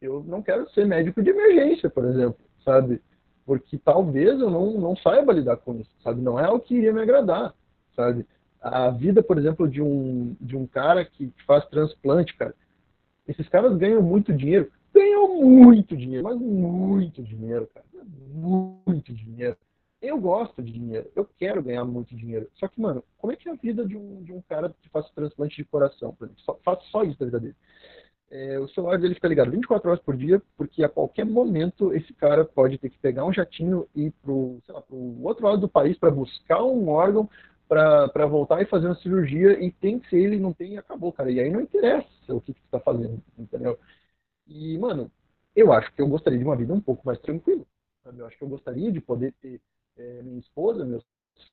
[0.00, 3.00] eu não quero ser médico de emergência, por exemplo, sabe?
[3.46, 6.20] Porque talvez eu não, não saiba lidar com isso, sabe?
[6.20, 7.54] Não é o que iria me agradar,
[7.94, 8.26] sabe?
[8.64, 12.54] a vida, por exemplo, de um, de um cara que faz transplante, cara.
[13.28, 14.72] Esses caras ganham muito dinheiro.
[14.92, 17.84] Ganham muito dinheiro, mas muito dinheiro, cara.
[18.32, 19.56] Muito dinheiro.
[20.00, 22.48] Eu gosto de dinheiro, eu quero ganhar muito dinheiro.
[22.54, 24.88] Só que, mano, como é que é a vida de um, de um cara que
[24.90, 26.42] faz transplante de coração, por exemplo?
[26.42, 27.56] Só, faz só isso da vida dele.
[28.30, 32.12] É, o celular dele fica ligado 24 horas por dia, porque a qualquer momento esse
[32.14, 35.96] cara pode ter que pegar um jatinho e ir pro, pro outro lado do país
[35.98, 37.28] para buscar um órgão
[37.68, 41.30] para voltar e fazer uma cirurgia e tem que ser ele, não tem acabou, cara.
[41.30, 43.78] E aí não interessa o que, que tu tá fazendo, entendeu?
[44.46, 45.10] E, mano,
[45.56, 47.64] eu acho que eu gostaria de uma vida um pouco mais tranquila.
[48.02, 48.18] Sabe?
[48.18, 49.60] Eu acho que eu gostaria de poder ter
[49.96, 51.04] é, minha esposa, meus,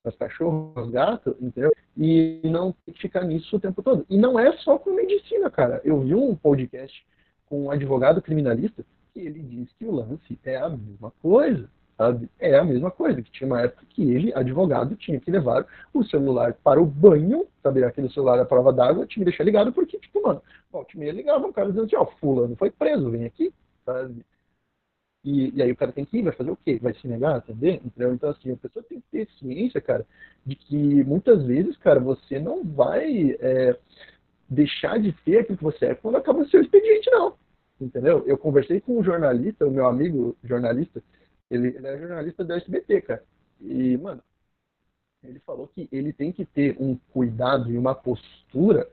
[0.04, 1.72] meus cachorros, meus gatos, entendeu?
[1.98, 4.06] E não ficar nisso o tempo todo.
[4.10, 5.82] E não é só com medicina, cara.
[5.84, 7.06] Eu vi um podcast
[7.46, 11.70] com um advogado criminalista que ele diz que o lance é a mesma coisa
[12.02, 12.28] sabe?
[12.40, 16.04] É a mesma coisa, que tinha uma época que ele, advogado, tinha que levar o
[16.04, 17.84] celular para o banho, sabe?
[17.84, 20.42] Aquele celular à prova d'água, tinha que deixar ligado, porque, tipo, mano,
[20.72, 23.54] volta e ligava um cara dizendo assim, ó, fulano foi preso, vem aqui,
[23.86, 24.26] sabe?
[25.24, 26.80] E, e, aí o cara tem que ir, vai fazer o quê?
[26.82, 27.38] Vai se negar a?
[27.38, 28.14] Entendeu?
[28.14, 30.06] Então, assim, a pessoa tem que ter ciência, cara,
[30.46, 33.78] de que muitas vezes, cara, você não vai é,
[34.50, 37.36] deixar de ter aquilo que você é quando acaba o seu expediente, não.
[37.80, 38.24] Entendeu?
[38.28, 41.04] Eu conversei com um jornalista, o meu amigo jornalista,
[41.50, 43.24] ele, ele é jornalista da SBT, cara.
[43.60, 44.24] E, mano,
[45.24, 48.90] ele falou que ele tem que ter um cuidado e uma postura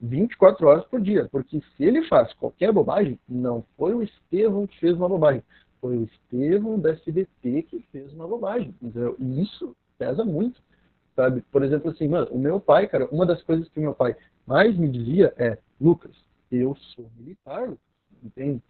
[0.00, 1.28] 24 horas por dia.
[1.30, 5.42] Porque se ele faz qualquer bobagem, não foi o Estevão que fez uma bobagem.
[5.80, 8.74] Foi o Estevão da SBT que fez uma bobagem.
[8.82, 9.16] Entendeu?
[9.18, 10.60] E isso pesa muito.
[11.14, 11.42] Sabe?
[11.52, 14.16] Por exemplo, assim, mano, o meu pai, cara, uma das coisas que o meu pai
[14.46, 16.12] mais me dizia é, Lucas,
[16.50, 17.72] eu sou militar,
[18.22, 18.60] entende?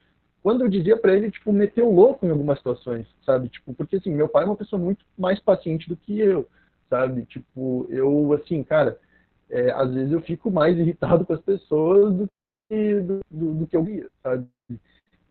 [0.43, 3.49] Quando eu dizia para ele, tipo, meteu louco em algumas situações, sabe?
[3.49, 6.47] Tipo, porque assim, meu pai é uma pessoa muito mais paciente do que eu,
[6.91, 7.25] sabe?
[7.25, 8.99] Tipo, eu, assim, cara,
[9.51, 12.29] é, às vezes eu fico mais irritado com as pessoas do
[12.69, 14.47] que, do, do, do que eu via, sabe?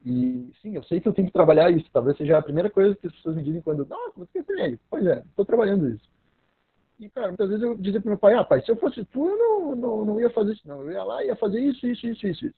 [0.06, 1.90] E sim, eu sei que eu tenho que trabalhar isso.
[1.92, 4.80] Talvez seja a primeira coisa que as pessoas me dizem quando, nossa, você quer ser
[4.90, 6.04] Pois é, estou trabalhando isso.
[7.00, 9.28] E, cara, muitas vezes eu dizia para meu pai, ah, pai, se eu fosse tu,
[9.28, 10.82] eu não, não, não ia fazer isso, não.
[10.82, 12.56] Eu ia lá e ia fazer isso, isso, isso, isso, isso.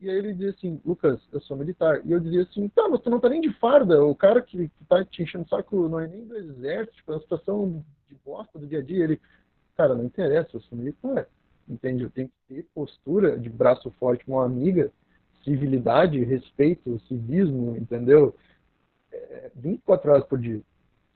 [0.00, 2.04] E aí ele dizia assim, Lucas, eu sou militar.
[2.04, 4.04] E eu dizia assim, tá, mas tu não tá nem de farda.
[4.04, 7.12] O cara que, que tá te enchendo o saco não é nem do exército, tipo,
[7.12, 9.04] é uma situação de bosta do dia a dia.
[9.04, 9.20] Ele,
[9.76, 11.26] Cara, não interessa, eu sou militar.
[11.68, 12.02] Entende?
[12.02, 14.92] Eu tenho que ter postura de braço forte com uma amiga,
[15.44, 18.34] civilidade, respeito, civismo, entendeu?
[19.10, 20.60] É, 24 horas por dia,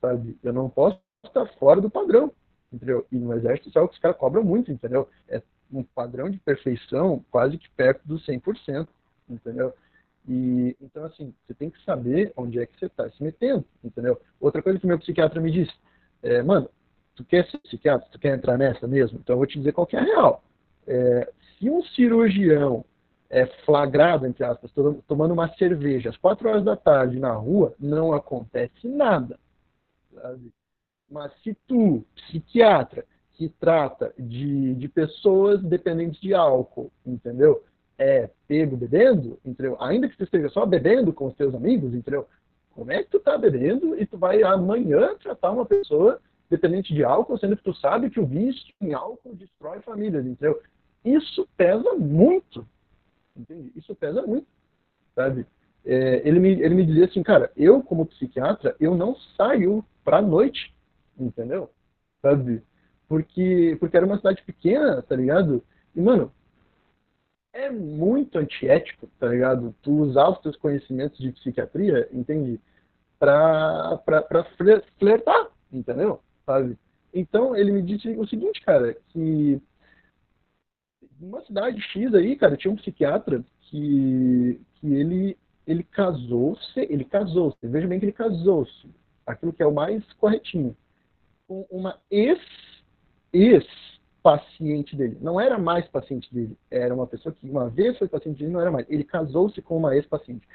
[0.01, 0.37] sabe?
[0.43, 2.31] Eu não posso estar fora do padrão,
[2.71, 3.05] entendeu?
[3.11, 5.07] E no exército isso é o que os caras cobram muito, entendeu?
[5.27, 5.41] É
[5.71, 8.87] um padrão de perfeição quase que perto do 100%,
[9.29, 9.73] entendeu?
[10.27, 14.19] E, então, assim, você tem que saber onde é que você está se metendo, entendeu?
[14.39, 15.73] Outra coisa que meu psiquiatra me disse,
[16.21, 16.69] é, mano,
[17.17, 19.19] tu quer ser psiquiatra, tu quer entrar nessa mesmo?
[19.19, 20.43] Então eu vou te dizer qual que é a real.
[20.85, 22.85] É, se um cirurgião
[23.29, 24.71] é flagrado, entre aspas,
[25.07, 29.37] tomando uma cerveja às quatro horas da tarde na rua, não acontece nada.
[30.13, 30.53] Sabe?
[31.09, 33.03] Mas se tu, psiquiatra,
[33.33, 37.63] que trata de, de pessoas dependentes de álcool, entendeu?
[37.97, 39.75] É pego bebendo, entendeu?
[39.79, 42.27] Ainda que tu esteja só bebendo com os teus amigos, entendeu?
[42.71, 47.03] Como é que tu tá bebendo e tu vai amanhã tratar uma pessoa dependente de
[47.03, 50.61] álcool, sendo que tu sabe que o vício em álcool destrói famílias, entendeu?
[51.03, 52.67] Isso pesa muito,
[53.35, 53.71] entende?
[53.75, 54.47] Isso pesa muito,
[55.15, 55.45] sabe?
[55.85, 60.21] É, ele, me, ele me dizia assim, cara, eu como psiquiatra, eu não saio pra
[60.21, 60.73] noite,
[61.17, 61.69] entendeu?
[62.21, 62.63] Sabe?
[63.07, 65.63] Porque, porque era uma cidade pequena, tá ligado?
[65.95, 66.31] E, mano,
[67.53, 69.73] é muito antiético, tá ligado?
[69.81, 72.59] Tu usar os teus conhecimentos de psiquiatria, entende?
[73.17, 74.43] Pra, pra, pra
[74.99, 76.21] flertar, entendeu?
[76.47, 76.77] Sabe?
[77.13, 79.61] Então, ele me disse o seguinte, cara, que
[81.19, 87.57] numa cidade X aí, cara, tinha um psiquiatra que, que ele, ele casou-se, ele casou-se,
[87.63, 88.87] veja bem que ele casou-se,
[89.25, 90.75] aquilo que é o mais corretinho,
[91.47, 92.39] com uma ex,
[93.33, 95.17] ex-paciente dele.
[95.19, 98.61] Não era mais paciente dele, era uma pessoa que uma vez foi paciente dele, não
[98.61, 98.89] era mais.
[98.89, 100.47] Ele casou-se com uma ex-paciente.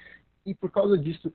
[0.46, 1.32] E por causa disso,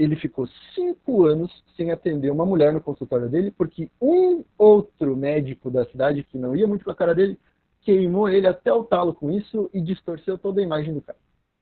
[0.00, 5.70] ele ficou cinco anos sem atender uma mulher no consultório dele, porque um outro médico
[5.70, 7.38] da cidade, que não ia muito com a cara dele,
[7.82, 11.18] queimou ele até o talo com isso e distorceu toda a imagem do cara,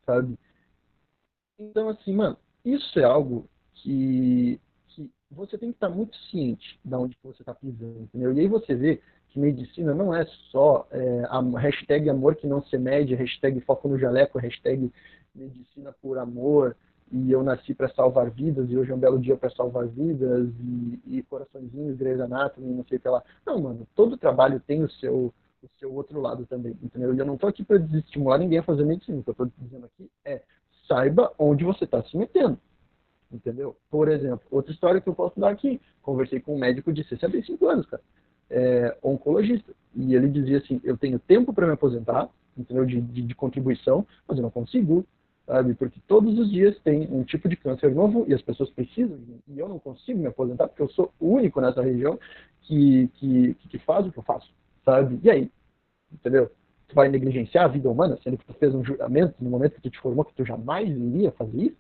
[0.07, 0.39] sabe?
[1.59, 6.95] Então, assim, mano, isso é algo que, que você tem que estar muito ciente de
[6.95, 8.33] onde você está pisando, entendeu?
[8.33, 12.63] E aí você vê que medicina não é só é, a hashtag amor que não
[12.63, 14.93] se mede, hashtag foco no jaleco, hashtag
[15.35, 16.77] medicina por amor,
[17.11, 20.49] e eu nasci para salvar vidas, e hoje é um belo dia para salvar vidas,
[20.61, 23.23] e, e coraçõezinhos, Grey's Anatomy, não sei o que lá.
[23.47, 27.15] Não, mano, todo trabalho tem o seu, o seu outro lado também, entendeu?
[27.15, 29.51] E eu não estou aqui para desestimular ninguém a fazer medicina, o que eu estou
[29.59, 30.43] dizendo aqui é,
[30.87, 32.59] saiba onde você está se metendo,
[33.33, 33.77] entendeu?
[33.91, 37.67] Por exemplo, outra história que eu posso dar aqui, conversei com um médico de 65
[37.67, 38.03] anos, cara,
[38.51, 43.23] é, oncologista, e ele dizia assim, eu tenho tempo para me aposentar, entendeu, de, de,
[43.23, 45.07] de contribuição, mas eu não consigo
[45.49, 45.75] sabe?
[45.75, 49.59] Porque todos os dias tem um tipo de câncer novo e as pessoas precisam, e
[49.59, 52.21] eu não consigo me aposentar porque eu sou o único nessa região
[52.61, 54.53] que, que, que faz o que eu faço,
[54.85, 55.19] sabe?
[55.23, 55.51] E aí?
[56.13, 56.51] Entendeu?
[56.87, 59.81] Tu vai negligenciar a vida humana, sendo que tu fez um juramento no momento que
[59.81, 61.77] tu te formou que tu jamais iria fazer isso,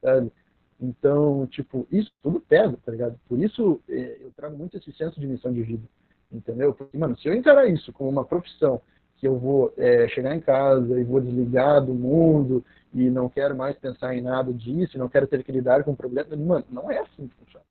[0.00, 0.32] sabe?
[0.80, 3.16] Então, tipo, isso tudo pesa, tá ligado?
[3.28, 5.88] Por isso é, eu trago muito esse senso de missão de vida,
[6.30, 6.74] entendeu?
[6.74, 8.82] Porque, mano, se eu encarar isso como uma profissão
[9.22, 13.56] que eu vou é, chegar em casa e vou desligar do mundo e não quero
[13.56, 16.36] mais pensar em nada disso, não quero ter que lidar com problemas.
[16.36, 17.64] Mano, não é assim que funciona.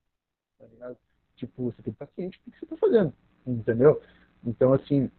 [0.58, 0.98] Tá ligado?
[1.36, 3.14] Tipo, você tem que estar ciente do que você está fazendo,
[3.46, 4.02] entendeu?
[4.46, 5.12] Então, assim,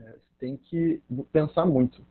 [0.00, 2.02] é, você tem que pensar muito,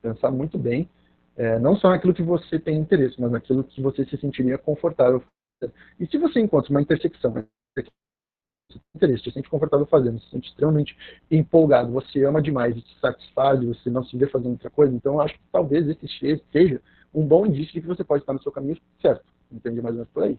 [0.00, 0.88] pensar muito bem,
[1.36, 5.24] é, não só naquilo que você tem interesse, mas naquilo que você se sentiria confortável.
[5.98, 7.34] E se você encontra uma intersecção
[8.94, 10.96] interesse, se sente confortável fazendo, se sente extremamente
[11.30, 15.34] empolgado, você ama demais te satisfaz, você não se vê fazendo outra coisa, então acho
[15.34, 16.80] que talvez esse seja
[17.14, 19.24] um bom indício de que você pode estar no seu caminho certo.
[19.50, 20.38] Entende mais ou menos por aí.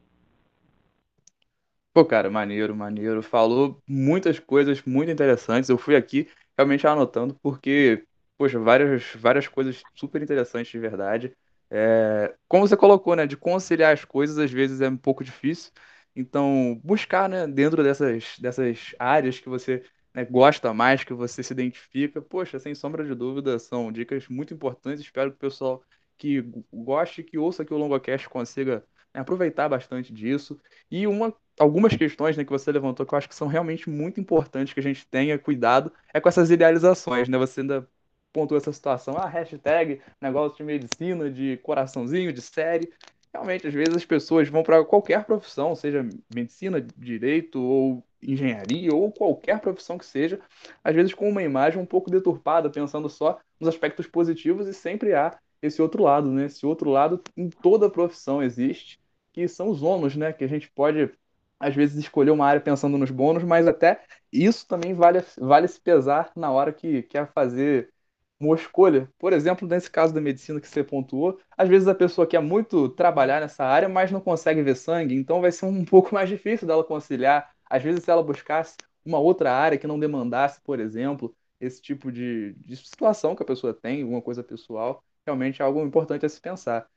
[1.93, 3.23] Pô, cara, maneiro, maneiro.
[3.23, 5.69] Falou muitas coisas muito interessantes.
[5.69, 8.05] Eu fui aqui realmente anotando porque,
[8.37, 11.35] poxa, várias, várias coisas super interessantes de verdade.
[11.71, 15.71] É, como você colocou, né, de conciliar as coisas às vezes é um pouco difícil.
[16.17, 21.53] Então, buscar, né, dentro dessas, dessas áreas que você né, gosta mais, que você se
[21.53, 25.03] identifica, poxa, sem sombra de dúvida, são dicas muito importantes.
[25.03, 25.83] Espero que o pessoal
[26.17, 30.59] que goste, que ouça aqui o LongoCast consiga né, aproveitar bastante disso.
[30.89, 34.19] E uma, algumas questões né, que você levantou que eu acho que são realmente muito
[34.19, 37.37] importantes que a gente tenha cuidado é com essas idealizações, né?
[37.37, 37.87] Você ainda
[38.33, 42.91] pontuou essa situação, ah, hashtag negócio de medicina, de coraçãozinho, de série
[43.37, 49.11] realmente, às vezes as pessoas vão para qualquer profissão, seja medicina, direito ou engenharia ou
[49.11, 50.39] qualquer profissão que seja,
[50.83, 55.13] às vezes com uma imagem um pouco deturpada, pensando só nos aspectos positivos e sempre
[55.13, 56.45] há esse outro lado, né?
[56.45, 58.99] Esse outro lado em toda profissão existe,
[59.31, 60.33] que são os ônus, né?
[60.33, 61.11] Que a gente pode
[61.59, 65.79] às vezes escolher uma área pensando nos bônus, mas até isso também vale, vale se
[65.79, 67.91] pesar na hora que quer fazer
[68.39, 69.09] uma escolha.
[69.17, 72.89] Por exemplo, nesse caso da medicina que você pontuou, às vezes a pessoa quer muito
[72.89, 76.67] trabalhar nessa área, mas não consegue ver sangue, então vai ser um pouco mais difícil
[76.67, 77.51] dela conciliar.
[77.69, 82.11] Às vezes, se ela buscasse uma outra área que não demandasse, por exemplo, esse tipo
[82.11, 86.29] de, de situação que a pessoa tem, alguma coisa pessoal, realmente é algo importante a
[86.29, 86.87] se pensar.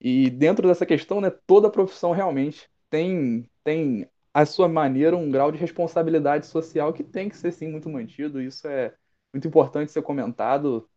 [0.00, 5.50] E dentro dessa questão, né, toda profissão realmente tem, tem a sua maneira um grau
[5.50, 8.40] de responsabilidade social que tem que ser sim muito mantido.
[8.40, 8.94] Isso é
[9.34, 10.88] muito importante ser comentado,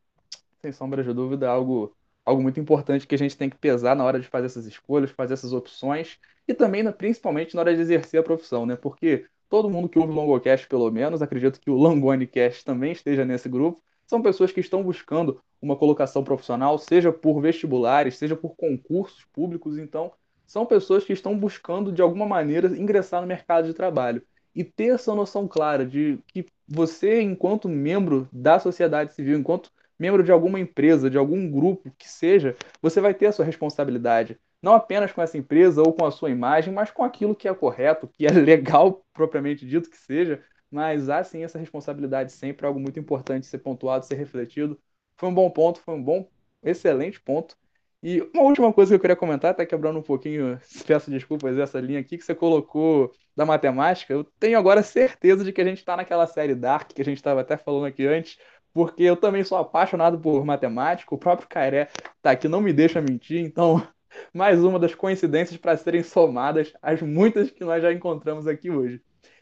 [0.62, 4.04] sem sombra de dúvida, algo, algo muito importante que a gente tem que pesar na
[4.04, 7.82] hora de fazer essas escolhas, fazer essas opções e também, né, principalmente, na hora de
[7.82, 8.76] exercer a profissão, né?
[8.76, 13.26] Porque todo mundo que ouve o Longocast, pelo menos, acredito que o LangoneCast também esteja
[13.26, 18.56] nesse grupo, são pessoas que estão buscando uma colocação profissional, seja por vestibulares, seja por
[18.56, 20.14] concursos públicos, então
[20.46, 24.22] são pessoas que estão buscando de alguma maneira ingressar no mercado de trabalho
[24.58, 30.24] e ter essa noção clara de que você, enquanto membro da sociedade civil, enquanto membro
[30.24, 34.36] de alguma empresa, de algum grupo que seja, você vai ter a sua responsabilidade.
[34.60, 37.54] Não apenas com essa empresa ou com a sua imagem, mas com aquilo que é
[37.54, 42.80] correto, que é legal, propriamente dito que seja, mas há sim essa responsabilidade sempre, algo
[42.80, 44.80] muito importante ser pontuado, ser refletido.
[45.18, 46.28] Foi um bom ponto, foi um bom,
[46.64, 47.56] excelente ponto.
[48.04, 51.80] E uma última coisa que eu queria comentar, até quebrando um pouquinho, peço desculpas, essa
[51.80, 55.80] linha aqui que você colocou da matemática, eu tenho agora certeza de que a gente
[55.80, 58.38] está naquela série Dark, que a gente estava até falando aqui antes,
[58.74, 61.90] porque eu também sou apaixonado por matemática, o próprio Cairé
[62.22, 63.86] tá aqui, não me deixa mentir, então,
[64.34, 69.02] mais uma das coincidências para serem somadas às muitas que nós já encontramos aqui hoje.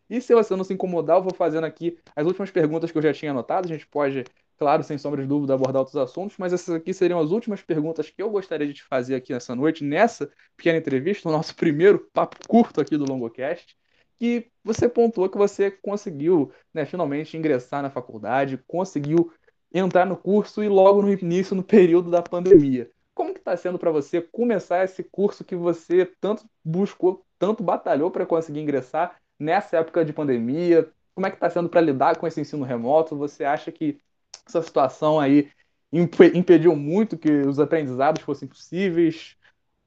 [0.09, 3.01] E se você não se incomodar, eu vou fazendo aqui as últimas perguntas que eu
[3.01, 4.23] já tinha anotado, a gente pode
[4.57, 8.09] claro, sem sombra de dúvida, abordar outros assuntos, mas essas aqui seriam as últimas perguntas
[8.09, 12.09] que eu gostaria de te fazer aqui nessa noite, nessa pequena entrevista, o nosso primeiro
[12.13, 13.75] papo curto aqui do Longocast,
[14.17, 19.31] que você pontuou que você conseguiu, né, finalmente ingressar na faculdade, conseguiu
[19.73, 22.89] entrar no curso e logo no início, no período da pandemia.
[23.13, 28.09] Como que está sendo para você começar esse curso que você tanto buscou, tanto batalhou
[28.09, 30.89] para conseguir ingressar nessa época de pandemia?
[31.13, 33.17] Como é que está sendo para lidar com esse ensino remoto?
[33.17, 33.99] Você acha que
[34.47, 35.51] essa situação aí
[35.91, 39.35] impediu muito que os aprendizados fossem possíveis?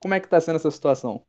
[0.00, 1.24] Como é que está sendo essa situação?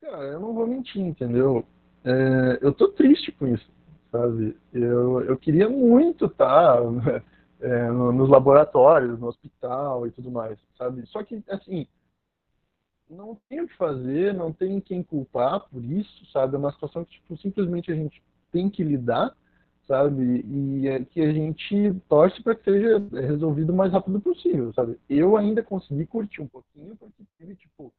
[0.00, 1.64] Cara, eu não vou mentir, entendeu?
[2.04, 3.70] É, eu tô triste com isso,
[4.10, 4.56] sabe?
[4.72, 6.82] Eu, eu queria muito estar tá,
[7.60, 11.06] é, nos laboratórios, no hospital e tudo mais, sabe?
[11.06, 11.86] Só que, assim,
[13.08, 16.54] não tem o que fazer, não tem quem culpar por isso, sabe?
[16.54, 19.36] É uma situação que, tipo, simplesmente a gente tem que lidar
[19.90, 20.44] sabe?
[20.46, 24.96] E é que a gente torce para que seja resolvido o mais rápido possível, sabe?
[25.08, 27.92] Eu ainda consegui curtir um pouquinho porque tive, tipo,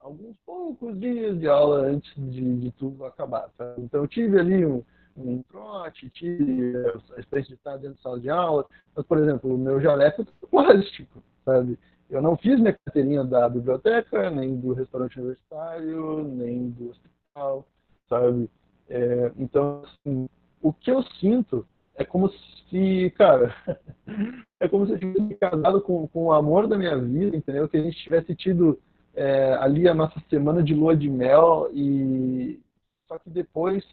[0.00, 3.80] alguns poucos dias de aula antes de, de tudo acabar, sabe?
[3.80, 4.82] Então eu tive ali um,
[5.16, 6.78] um trote, tive
[7.16, 8.66] a experiência de estar dentro da sala de aula,
[8.96, 11.78] mas, por exemplo, o meu jaleco é plástico, sabe?
[12.10, 17.64] Eu não fiz minha carteirinha da biblioteca, nem do restaurante universitário, nem do hospital,
[18.08, 18.50] sabe?
[18.88, 20.28] É, então, assim,
[20.60, 22.30] o que eu sinto é como
[22.68, 23.54] se, cara,
[24.60, 27.68] é como se eu tivesse casado com, com o amor da minha vida, entendeu?
[27.68, 28.78] Que a gente tivesse tido
[29.14, 32.60] é, ali a nossa semana de lua de mel e
[33.08, 33.84] só que depois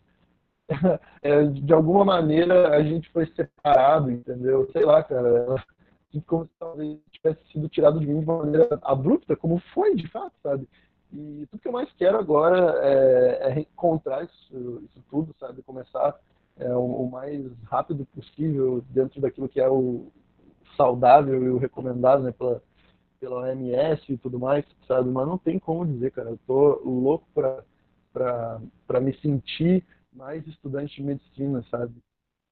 [1.22, 4.70] é, de alguma maneira a gente foi separado, entendeu?
[4.72, 5.64] Sei lá, cara,
[6.28, 10.08] como se talvez tivesse sido tirado de mim de uma maneira abrupta, como foi de
[10.10, 10.68] fato, sabe?
[11.12, 15.62] E tudo que eu mais quero agora é, é reencontrar isso, isso, tudo, sabe?
[15.62, 16.16] Começar
[16.58, 20.12] é, o, o, mais rápido possível dentro daquilo que é o
[20.78, 22.32] saudável e o recomendado, né?
[22.32, 22.62] Pela,
[23.20, 25.10] pela OMS e tudo mais, sabe?
[25.10, 26.32] Mas não tem como dizer, cara.
[26.32, 31.94] Eu tô louco para me sentir mais estudante de medicina, sabe?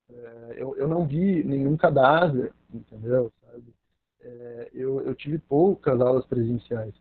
[0.09, 3.31] É, eu, eu não vi nenhum cadáver, entendeu?
[3.41, 3.73] Sabe?
[4.21, 6.93] É, eu, eu tive poucas aulas presenciais?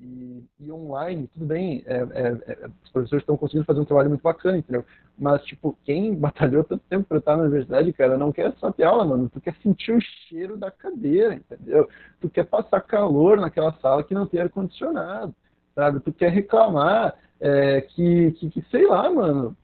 [0.00, 4.08] E, e online, tudo bem, é, é, é os professores estão conseguindo fazer um trabalho
[4.08, 4.84] muito bacana, entendeu?
[5.18, 8.84] Mas, tipo, quem batalhou tanto tempo para estar na universidade, cara, não quer só ter
[8.84, 9.28] aula, mano.
[9.28, 11.86] Tu quer sentir o cheiro da cadeira, entendeu?
[12.20, 15.34] Tu quer passar calor naquela sala que não tem ar-condicionado,
[15.74, 16.00] sabe?
[16.00, 19.54] Tu quer reclamar é, que, que, que, sei lá, mano,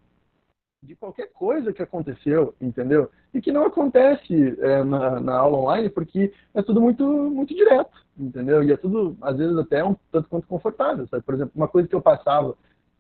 [0.82, 3.10] de qualquer coisa que aconteceu, entendeu?
[3.32, 8.05] E que não acontece é, na, na, aula online porque é tudo muito, muito direto,
[8.18, 8.62] entendeu?
[8.62, 11.22] E é tudo, às vezes, até um tanto quanto confortável, sabe?
[11.22, 12.54] Por exemplo, uma coisa que eu passava,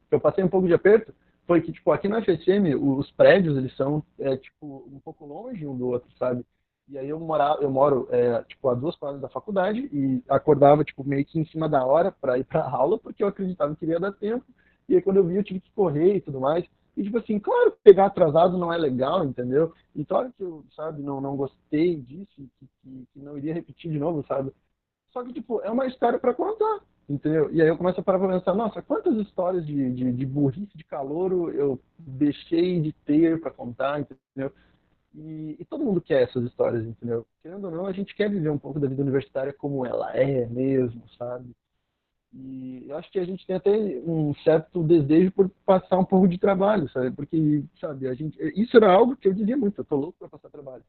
[0.08, 1.12] que eu passei um pouco de aperto,
[1.46, 5.66] foi que, tipo, aqui na FSM, os prédios, eles são, é, tipo, um pouco longe
[5.66, 6.44] um do outro, sabe?
[6.88, 10.84] E aí eu, morava, eu moro, é, tipo, a duas quadras da faculdade e acordava,
[10.84, 13.84] tipo, meio que em cima da hora para ir para aula, porque eu acreditava que
[13.84, 14.44] iria dar tempo.
[14.88, 16.64] E aí quando eu vi, eu tive que correr e tudo mais.
[16.96, 19.74] E, tipo assim, claro que pegar atrasado não é legal, entendeu?
[19.94, 22.48] E claro que eu, sabe, não, não gostei disso, que,
[22.82, 24.52] que, que não iria repetir de novo, sabe?
[25.16, 27.50] Só que, tipo, é uma história para contar, entendeu?
[27.50, 30.76] E aí eu começo a parar pra pensar, nossa, quantas histórias de, de, de burrice
[30.76, 34.52] de calouro eu deixei de ter para contar, entendeu?
[35.14, 37.26] E, e, todo mundo quer essas histórias, entendeu?
[37.42, 40.44] Querendo ou não, a gente quer viver um pouco da vida universitária como ela é
[40.48, 41.50] mesmo, sabe?
[42.34, 46.28] E eu acho que a gente tem até um certo desejo por passar um pouco
[46.28, 47.10] de trabalho, sabe?
[47.12, 50.28] Porque, sabe, a gente, isso era algo que eu dizia muito, eu tô louco para
[50.28, 50.84] passar trabalho.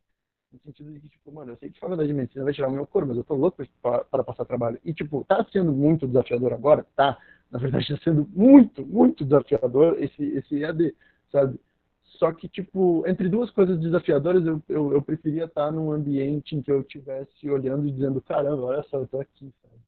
[0.52, 2.72] No sentido de que, tipo, mano, eu sei que faculdade de medicina vai tirar o
[2.72, 4.80] meu corpo, mas eu tô louco para, passar trabalho.
[4.84, 6.86] E, tipo, tá sendo muito desafiador agora?
[6.96, 7.18] Tá.
[7.52, 10.96] Na verdade, tá sendo muito, muito desafiador esse, esse EAD,
[11.32, 11.60] sabe?
[12.04, 16.62] Só que, tipo, entre duas coisas desafiadoras, eu, eu, eu preferia estar num ambiente em
[16.62, 19.82] que eu estivesse olhando e dizendo, caramba, olha só, eu tô aqui, sabe?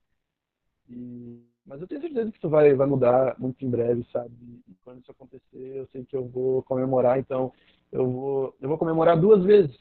[0.89, 4.33] E mas eu tenho certeza que isso vai, vai mudar muito em breve, sabe?
[4.67, 7.53] E quando isso acontecer, eu sei que eu vou comemorar, então
[7.91, 9.77] eu vou, eu vou comemorar duas vezes,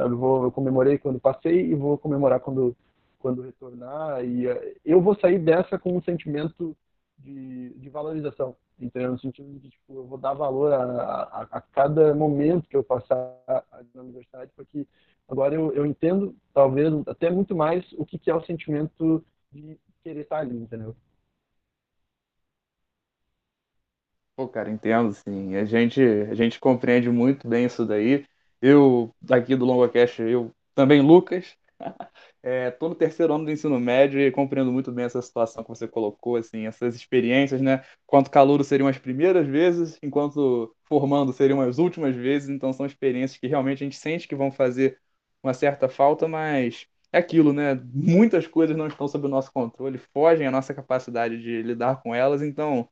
[0.00, 0.14] sabe?
[0.14, 2.76] Eu, vou, eu comemorei quando passei e vou comemorar quando,
[3.18, 4.24] quando retornar.
[4.24, 6.76] E eh, eu vou sair dessa com um sentimento
[7.18, 9.12] de, de valorização, entendeu?
[9.12, 12.84] No sentido de, tipo, eu vou dar valor a, a, a cada momento que eu
[12.84, 13.36] passar
[13.94, 14.86] na universidade, porque
[15.28, 19.78] agora eu, eu entendo, talvez, até muito mais o que, que é o sentimento de
[20.02, 20.96] querer estar ali, entendeu?
[24.36, 25.54] Pô, cara, entendo, sim.
[25.56, 28.26] A gente, a gente compreende muito bem isso daí.
[28.60, 31.56] Eu, daqui do LongoCast, eu também, Lucas,
[32.42, 35.68] é, tô no terceiro ano do ensino médio e compreendo muito bem essa situação que
[35.70, 37.82] você colocou, assim, essas experiências, né?
[38.06, 43.38] Quanto caluro seriam as primeiras vezes, enquanto formando seriam as últimas vezes, então são experiências
[43.40, 44.98] que realmente a gente sente que vão fazer
[45.42, 47.74] uma certa falta, mas é aquilo, né?
[47.94, 52.14] Muitas coisas não estão sob o nosso controle, fogem à nossa capacidade de lidar com
[52.14, 52.88] elas, então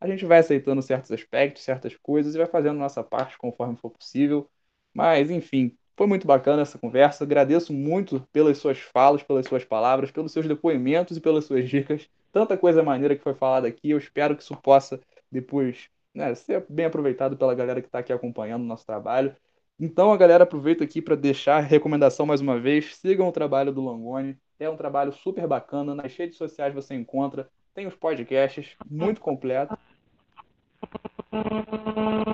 [0.00, 3.90] a gente vai aceitando certos aspectos, certas coisas e vai fazendo nossa parte conforme for
[3.90, 4.50] possível.
[4.94, 7.24] Mas, enfim, foi muito bacana essa conversa.
[7.24, 12.08] Agradeço muito pelas suas falas, pelas suas palavras, pelos seus depoimentos e pelas suas dicas.
[12.32, 13.90] Tanta coisa maneira que foi falada aqui.
[13.90, 18.12] Eu espero que isso possa depois né, ser bem aproveitado pela galera que está aqui
[18.12, 19.34] acompanhando o nosso trabalho.
[19.78, 22.96] Então, a galera aproveita aqui para deixar a recomendação mais uma vez.
[22.96, 24.38] Sigam o trabalho do Longoni.
[24.58, 25.94] É um trabalho super bacana.
[25.94, 27.50] Nas redes sociais você encontra.
[27.74, 29.76] Tem os podcasts muito completos.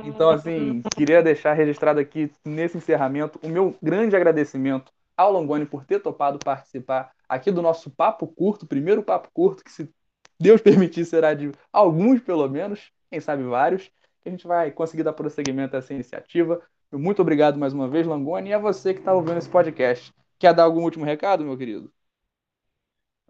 [0.04, 5.84] Então, assim, queria deixar registrado aqui nesse encerramento o meu grande agradecimento ao Longoni por
[5.84, 9.92] ter topado participar aqui do nosso papo curto, primeiro papo curto, que se
[10.40, 13.90] Deus permitir será de alguns pelo menos, quem sabe vários,
[14.22, 16.60] que a gente vai conseguir dar prosseguimento a essa iniciativa.
[16.90, 20.12] Muito obrigado mais uma vez, Langoni, e a você que está ouvindo esse podcast.
[20.38, 21.92] Quer dar algum último recado, meu querido?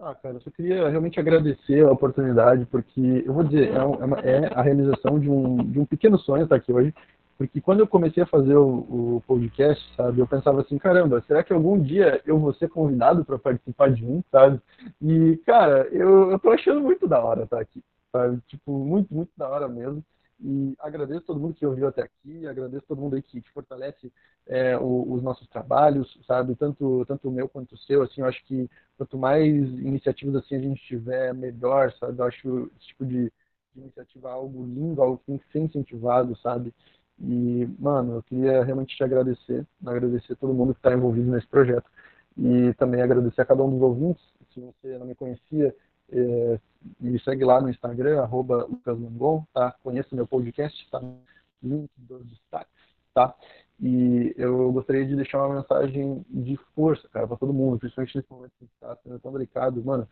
[0.00, 4.18] Ah, cara, eu só queria realmente agradecer a oportunidade, porque eu vou dizer, é, uma,
[4.20, 6.94] é a realização de um, de um pequeno sonho estar aqui hoje,
[7.36, 11.42] porque quando eu comecei a fazer o, o podcast, sabe, eu pensava assim, caramba, será
[11.42, 14.60] que algum dia eu vou ser convidado para participar de um, sabe?
[15.02, 17.82] E, cara, eu, eu tô achando muito da hora estar aqui,
[18.12, 18.40] sabe?
[18.46, 20.02] Tipo, muito, muito da hora mesmo.
[20.40, 24.12] E agradeço todo mundo que ouviu até aqui, agradeço todo mundo aí que, que fortalece
[24.46, 26.54] é, o, os nossos trabalhos, sabe?
[26.54, 30.54] Tanto, tanto o meu quanto o seu, assim, eu acho que quanto mais iniciativas assim
[30.54, 32.20] a gente tiver, melhor, sabe?
[32.20, 33.32] Eu acho esse tipo de,
[33.74, 36.72] de iniciativa algo lindo, algo que tem que ser incentivado, sabe?
[37.20, 41.90] E, mano, eu queria realmente te agradecer, agradecer todo mundo que está envolvido nesse projeto.
[42.36, 44.22] E também agradecer a cada um dos ouvintes.
[44.54, 45.74] Se você não me conhecia,
[46.10, 46.60] é,
[47.00, 49.74] me segue lá no Instagram, arroba Lucas Langon, tá?
[49.82, 51.18] Conheça meu podcast, tá no
[51.62, 52.72] link dos destaques,
[53.14, 53.34] tá?
[53.80, 58.30] E eu gostaria de deixar uma mensagem de força, cara, para todo mundo, principalmente nesse
[58.30, 60.08] momento que está sendo tão delicado, mano.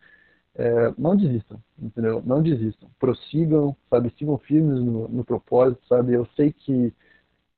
[0.59, 2.22] É, não desistam, entendeu?
[2.24, 2.88] Não desistam.
[2.99, 4.12] Prossigam, sabe?
[4.18, 6.14] Sigam firmes no, no propósito, sabe?
[6.14, 6.94] Eu sei que,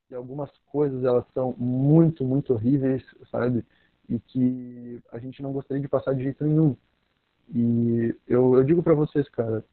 [0.09, 3.65] que algumas coisas elas são muito, muito horríveis, sabe?
[4.09, 6.75] E que a gente não gostaria de passar de jeito nenhum.
[7.55, 9.65] E eu, eu digo para vocês, cara,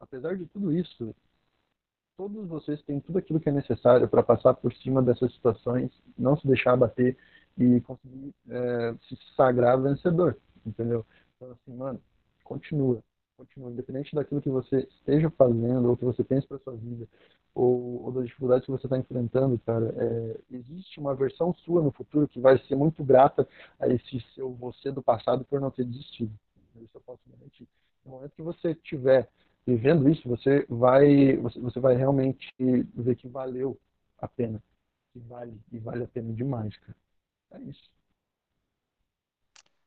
[0.00, 1.14] apesar de tudo isso,
[2.16, 6.36] todos vocês têm tudo aquilo que é necessário para passar por cima dessas situações, não
[6.36, 7.16] se deixar abater
[7.56, 11.06] e conseguir é, se sagrar vencedor, entendeu?
[11.36, 12.00] Então, assim, mano,
[12.42, 13.02] continua,
[13.36, 17.06] continua, independente daquilo que você esteja fazendo ou que você pense para sua vida
[17.54, 21.90] ou, ou das dificuldades que você está enfrentando, cara, é, existe uma versão sua no
[21.90, 25.84] futuro que vai ser muito grata a esse seu você do passado por não ter
[25.84, 26.32] desistido
[26.76, 27.68] isso eu posso garantir.
[28.04, 29.28] No momento que você estiver
[29.66, 33.78] vivendo isso, você vai, você, você vai realmente ver que valeu
[34.18, 34.62] a pena.
[35.12, 36.96] Que vale, e vale a pena demais, cara.
[37.52, 37.90] É isso.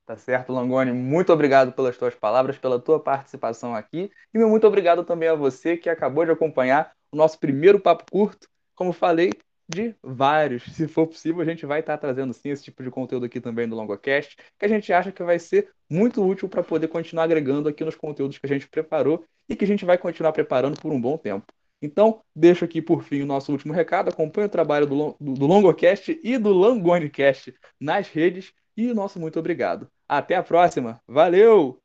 [0.05, 0.91] Tá certo, Langoni.
[0.91, 4.11] Muito obrigado pelas tuas palavras, pela tua participação aqui.
[4.33, 8.03] E meu muito obrigado também a você que acabou de acompanhar o nosso primeiro papo
[8.11, 8.49] curto.
[8.75, 9.31] Como falei,
[9.67, 10.63] de vários.
[10.63, 13.67] Se for possível, a gente vai estar trazendo sim esse tipo de conteúdo aqui também
[13.67, 17.69] no LongoCast, que a gente acha que vai ser muito útil para poder continuar agregando
[17.69, 20.91] aqui nos conteúdos que a gente preparou e que a gente vai continuar preparando por
[20.91, 21.45] um bom tempo.
[21.81, 24.09] Então, deixo aqui por fim o nosso último recado.
[24.09, 28.53] Acompanhe o trabalho do, do, do LongoCast e do LangoneCast nas redes.
[28.75, 29.89] E nosso muito obrigado.
[30.07, 31.01] Até a próxima.
[31.05, 31.82] Valeu!